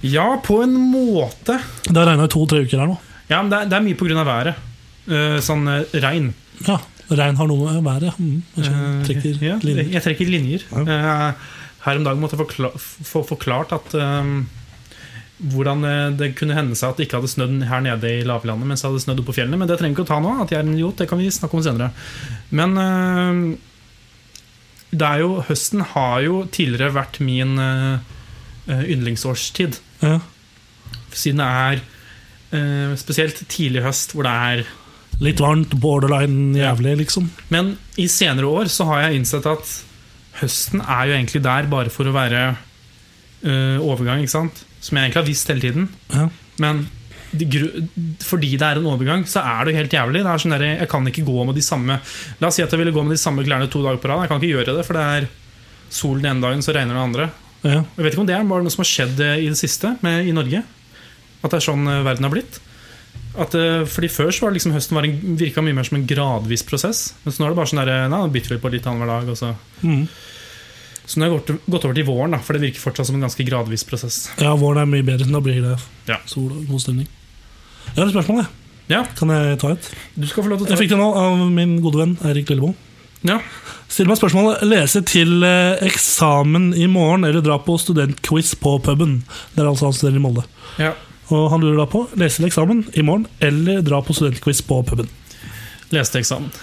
[0.02, 1.60] Ja, på en måte.
[1.86, 2.98] Det har regna i to-tre uker her nå.
[3.30, 4.24] Ja, men det er, det er mye pga.
[4.24, 4.69] været.
[5.10, 6.34] Eh, sånn eh, regn.
[6.68, 6.80] Ja,
[7.10, 8.70] Regn har noe med været mm, jeg.
[8.70, 10.66] Eh, trekker ja, jeg trekker linjer.
[10.70, 11.34] Ja.
[11.82, 14.44] Her om dagen måtte jeg forkla få forklart at um,
[15.40, 15.88] hvordan
[16.20, 18.90] det kunne hende seg at det ikke hadde snødd her nede i lavlandet, mens det
[18.92, 19.58] hadde snødd oppe på fjellene.
[19.58, 20.36] Men det trenger vi ikke å ta nå.
[20.44, 21.90] At jeg er en idiot, det kan vi snakke om senere.
[22.60, 23.70] Men uh,
[24.90, 28.00] det er jo Høsten har jo tidligere vært min eh,
[28.70, 29.78] yndlingsårstid.
[30.02, 30.18] Ja.
[31.14, 31.82] Siden det er
[32.54, 34.64] uh, spesielt tidlig høst hvor det er
[35.20, 37.28] Litt varmt, borderline jævlig, liksom.
[37.52, 39.74] Men i senere år så har jeg innsett at
[40.40, 44.64] høsten er jo egentlig der bare for å være uh, overgang, ikke sant?
[44.80, 45.90] Som jeg egentlig har visst hele tiden.
[46.14, 46.30] Ja.
[46.64, 46.86] Men
[48.26, 50.24] fordi det er en overgang, så er det jo helt jævlig.
[50.26, 52.00] Det er sånn der, jeg kan ikke gå med de samme
[52.42, 54.24] La oss si at jeg ville gå med de samme klærne to dager på rad.
[54.24, 55.30] Jeg kan ikke gjøre det, for det er
[55.94, 57.30] sol den ene dagen, så regner den andre.
[57.62, 57.84] Ja.
[57.84, 60.26] Jeg vet ikke om det er bare noe som har skjedd i det siste med,
[60.30, 60.64] i Norge.
[61.44, 62.60] At det er sånn eh, verden har blitt.
[63.38, 65.98] At, eh, fordi Før så var det liksom høsten var en, virka mye mer som
[66.00, 67.14] en gradvis prosess.
[67.24, 69.08] Men så nå er det bare sånn der, nei, nå bytter vi på litt annenhver
[69.14, 69.30] dag.
[69.30, 69.52] Og så.
[69.84, 70.08] Mm.
[71.06, 73.16] så nå har jeg gått, gått over til våren, da, for det virker fortsatt som
[73.16, 74.30] en ganske gradvis prosess.
[74.42, 75.30] ja, våren er mye bedre.
[75.32, 75.78] Da blir det
[76.08, 76.18] Ja.
[76.26, 77.08] sol og god stemning.
[77.96, 78.38] Jeg har et spørsmål.
[78.44, 78.48] jeg.
[78.90, 79.90] Ja, Kan jeg ta et?
[80.18, 82.50] du skal få lov til å Jeg fikk det nå av min gode venn Eirik
[82.50, 82.74] Lilleboe.
[83.24, 83.40] Ja.
[83.88, 89.24] Still meg spørsmålet lese til eh, eksamen i morgen eller dra på studentquiz på puben.
[89.54, 90.44] Det er altså han studerer i Molde.
[90.80, 90.94] ja.
[91.30, 94.82] Og han lurer da på lese til eksamen i morgen eller dra på studentquiz på
[94.88, 95.10] puben.
[95.94, 96.50] Leste eksamen.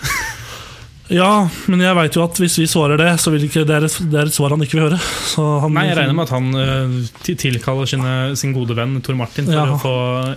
[1.06, 3.84] Ja, men jeg veit jo at hvis vi svarer det, så vil ikke det er
[3.86, 4.96] et, det er et svar han ikke vil høre.
[5.30, 9.14] Så han, Nei, Jeg regner med at han uh, tilkaller sine, sin gode venn Tor
[9.14, 9.68] Martin for Ja.
[9.70, 9.92] å få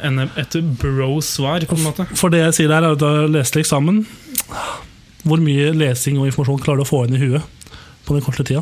[0.06, 2.06] en, et bro-svar, på en måte.
[2.14, 4.04] For det jeg sier der, er at jeg leste til eksamen.
[5.26, 7.74] Hvor mye lesing og informasjon klarer du å få inn i huet
[8.06, 8.62] på den korte tida?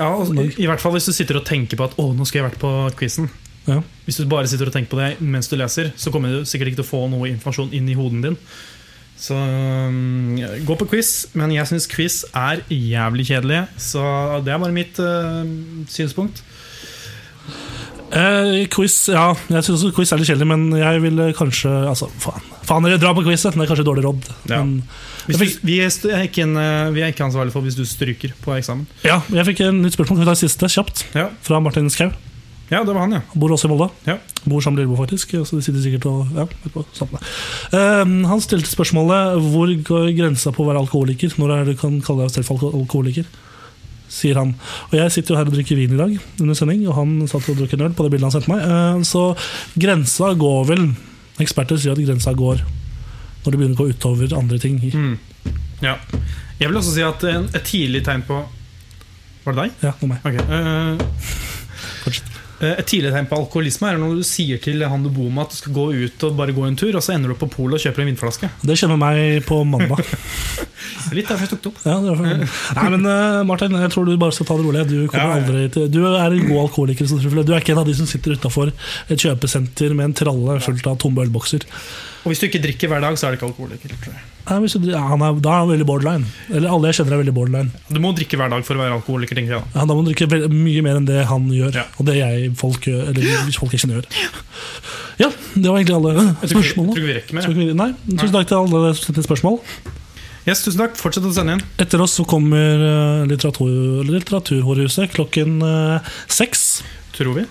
[0.00, 2.26] Ja, og, i, I hvert fall hvis du sitter og tenker på at 'å, nå
[2.26, 3.30] skulle jeg vært på quizen'.
[3.68, 3.80] Ja.
[4.06, 6.72] Hvis du bare sitter og tenker på det mens du leser, så kommer du sikkert
[6.72, 8.38] ikke til å få noe informasjon inn i hoden din.
[9.20, 13.66] Så um, gå på quiz, men jeg syns quiz er jævlig kjedelig.
[13.76, 14.00] Så
[14.46, 15.44] det er bare mitt uh,
[15.92, 16.40] synspunkt.
[18.10, 22.48] Eh, quiz, ja, jeg syns quiz er litt kjedelig, men jeg ville kanskje Altså, faen.
[22.66, 24.26] Faen, dere drar på quiz, det er kanskje dårlig råd.
[24.50, 24.62] Ja.
[24.64, 24.80] Men,
[25.28, 25.92] du, vi, er,
[26.24, 28.88] ikke en, uh, vi er ikke ansvarlig for hvis du stryker på eksamen.
[29.04, 30.16] ja, jeg fikk en nytt spørsmål.
[30.16, 31.04] Kan vi ta det siste kjapt?
[31.12, 32.08] Ja, Fra Martin Skau.
[32.70, 33.20] Ja det var han, ja.
[33.34, 33.88] Bor også i Volda.
[34.06, 34.16] Ja.
[34.44, 35.34] Bor sammen med Lillebo, faktisk.
[35.42, 36.84] Så de sitter sikkert og ja, vet på.
[37.74, 41.34] Eh, han stilte spørsmålet hvor går grensa på å være alkoholiker.
[41.40, 43.26] Når er det du kan kalle deg selv alkoholiker?
[44.10, 44.54] Sier han.
[44.90, 47.50] Og jeg sitter jo her og drikker vin i dag, under sending, og han satt
[47.50, 48.64] og drakk en øl på det bildet han sendte meg.
[48.66, 49.26] Uh, så
[49.78, 50.90] grensa går vel
[51.40, 52.58] Eksperter sier at grensa går
[53.40, 54.76] når det begynner å gå utover andre ting.
[54.92, 55.14] Mm.
[55.80, 55.94] ja.
[56.60, 58.42] Jeg vil også si at en, et tidlig tegn på
[59.46, 59.78] Var det deg?
[59.86, 60.26] Ja, det var meg.
[60.28, 61.48] Ok, Uh,
[62.00, 62.29] Fortsett.
[62.60, 65.46] Øh, Et tidlig tegn på alkoholisme er når du sier til han du bor med
[65.46, 67.48] at du skal gå ut og bare gå en tur, og så ender du på
[67.50, 68.50] polet og kjøper en vinflaske.
[68.62, 70.02] Det skjedde med meg på mandag.
[71.16, 71.80] Litt derfor jeg tok det opp.
[71.86, 72.76] Ja, det for...
[72.76, 74.84] Nei, men eh, Martin, jeg tror du bare skal ta det rolig.
[74.90, 75.40] Du, Ja, ja.
[75.40, 77.08] aldri du er en god alkoholiker.
[77.08, 78.72] Du er ikke en av de som sitter utafor
[79.08, 81.66] et kjøpesenter med en tralle fullt av tomme ølbokser.
[82.20, 83.88] Og hvis du ikke drikker hver dag, så er du ikke alkoholiker.
[84.02, 84.24] tror jeg.
[84.50, 86.26] Nei, hvis du, han er, da er han veldig borderline.
[86.50, 87.70] Eller alle jeg kjenner er veldig borderline.
[87.88, 89.62] Du må drikke hver dag for å være alkoholiker, tenker jeg.
[89.62, 89.80] da.
[89.80, 91.84] Ja, da må du drikke vel- mye mer enn det han gjør, Ja.
[91.98, 93.08] og det jeg folk gjør.
[93.08, 94.06] Eller hvis folk jeg kjenner gjør.
[95.20, 96.92] Ja, det var egentlig alle Jeg tror, ikke, jeg spørsmålene.
[96.92, 97.42] tror ikke vi rekker mer.
[97.42, 99.60] Skal vi- Nei, tusen takk til alle som sendte spørsmål.
[100.48, 100.96] Yes, tusen takk.
[100.96, 101.62] Fortsett å sende inn.
[101.78, 106.82] Etter oss så kommer eh, litteratur, Litteraturhårhuset klokken eh, seks.
[107.12, 107.44] Tror vi.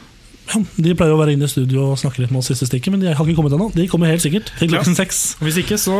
[0.49, 2.89] Ja, de pleier å være inne i studio og snakke litt med oss siste stikket,
[2.93, 3.67] men de har ikke kommet ennå.
[3.75, 5.19] De kommer helt sikkert til klokken seks.
[5.43, 5.93] Hvis ikke, så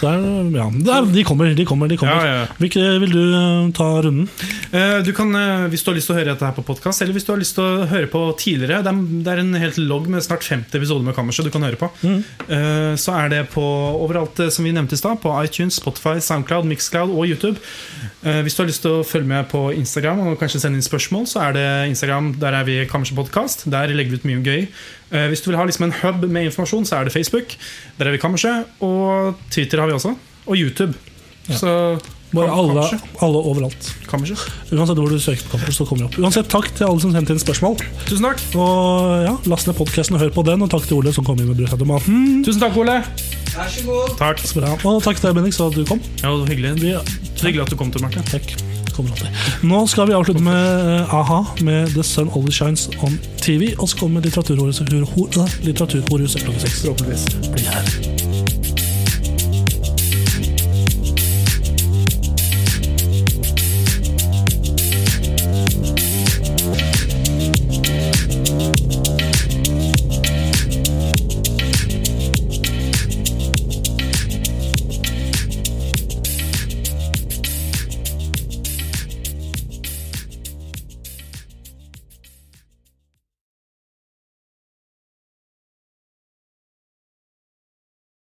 [0.00, 0.24] Så er,
[0.56, 0.66] ja,
[0.96, 1.86] er, de kommer, de kommer.
[1.92, 2.46] de kommer Ja.
[2.58, 4.26] Hvilke vil du uh, ta runden?
[4.74, 7.02] Uh, Du kan, uh, Hvis du har lyst til å høre dette her på podkast,
[7.04, 9.54] eller hvis du har lyst til å høre på tidligere Det er, det er en
[9.62, 11.90] helt logg med snart 50 episoder med Kammerset du kan høre på.
[12.48, 15.20] Eh, Så er det på overalt som vi nevnte i stad.
[15.22, 17.60] På iTunes, Spotify, Soundcloud, Mixcloud og YouTube.
[18.24, 21.26] Hvis du har lyst til å følge med på Instagram og kanskje sende inn spørsmål,
[21.28, 22.32] så er det Instagram.
[22.40, 23.66] Der er vi Kammerset Podcast.
[23.70, 24.66] Der legger vi ut mye gøy.
[25.12, 27.52] Eh, Hvis du vil ha liksom en hub med informasjon, så er det Facebook.
[27.98, 28.64] Der er vi Kammerset.
[28.80, 30.14] Og Twitter har vi også.
[30.46, 30.94] Og YouTube.
[31.52, 32.00] Så
[32.34, 32.82] Bare alle,
[33.22, 33.94] alle overalt.
[34.10, 34.40] Kammerset.
[34.72, 36.18] Uansett hvor du søker på Kammerset, så kommer vi opp.
[36.24, 37.76] Uansett, takk til alle som sendte inn spørsmål.
[38.08, 38.40] Tusen takk.
[38.58, 41.38] Og ja, Last ned podkasten og hør på den, og takk til Ole som kom
[41.38, 42.42] inn med brødautomaten.
[42.48, 42.98] Tusen takk, Ole.
[43.54, 44.16] Vær så god.
[44.18, 44.42] Takk.
[44.82, 46.00] Og takk til deg, Bendik, så du kom.
[46.24, 46.74] Ja, det var hyggelig.
[46.80, 47.04] Det var
[47.46, 48.26] hyggelig at du kom til, Martin.
[48.34, 48.73] takk.
[48.94, 49.28] Kommer alltid.
[49.66, 53.74] Nå skal vi avslutte med eh, a-ha med The Sun Always Shines On TV.
[53.78, 56.86] Og så kommer Litteraturhuset Litteraturhuset klokka seks.
[57.52, 58.33] Bli her.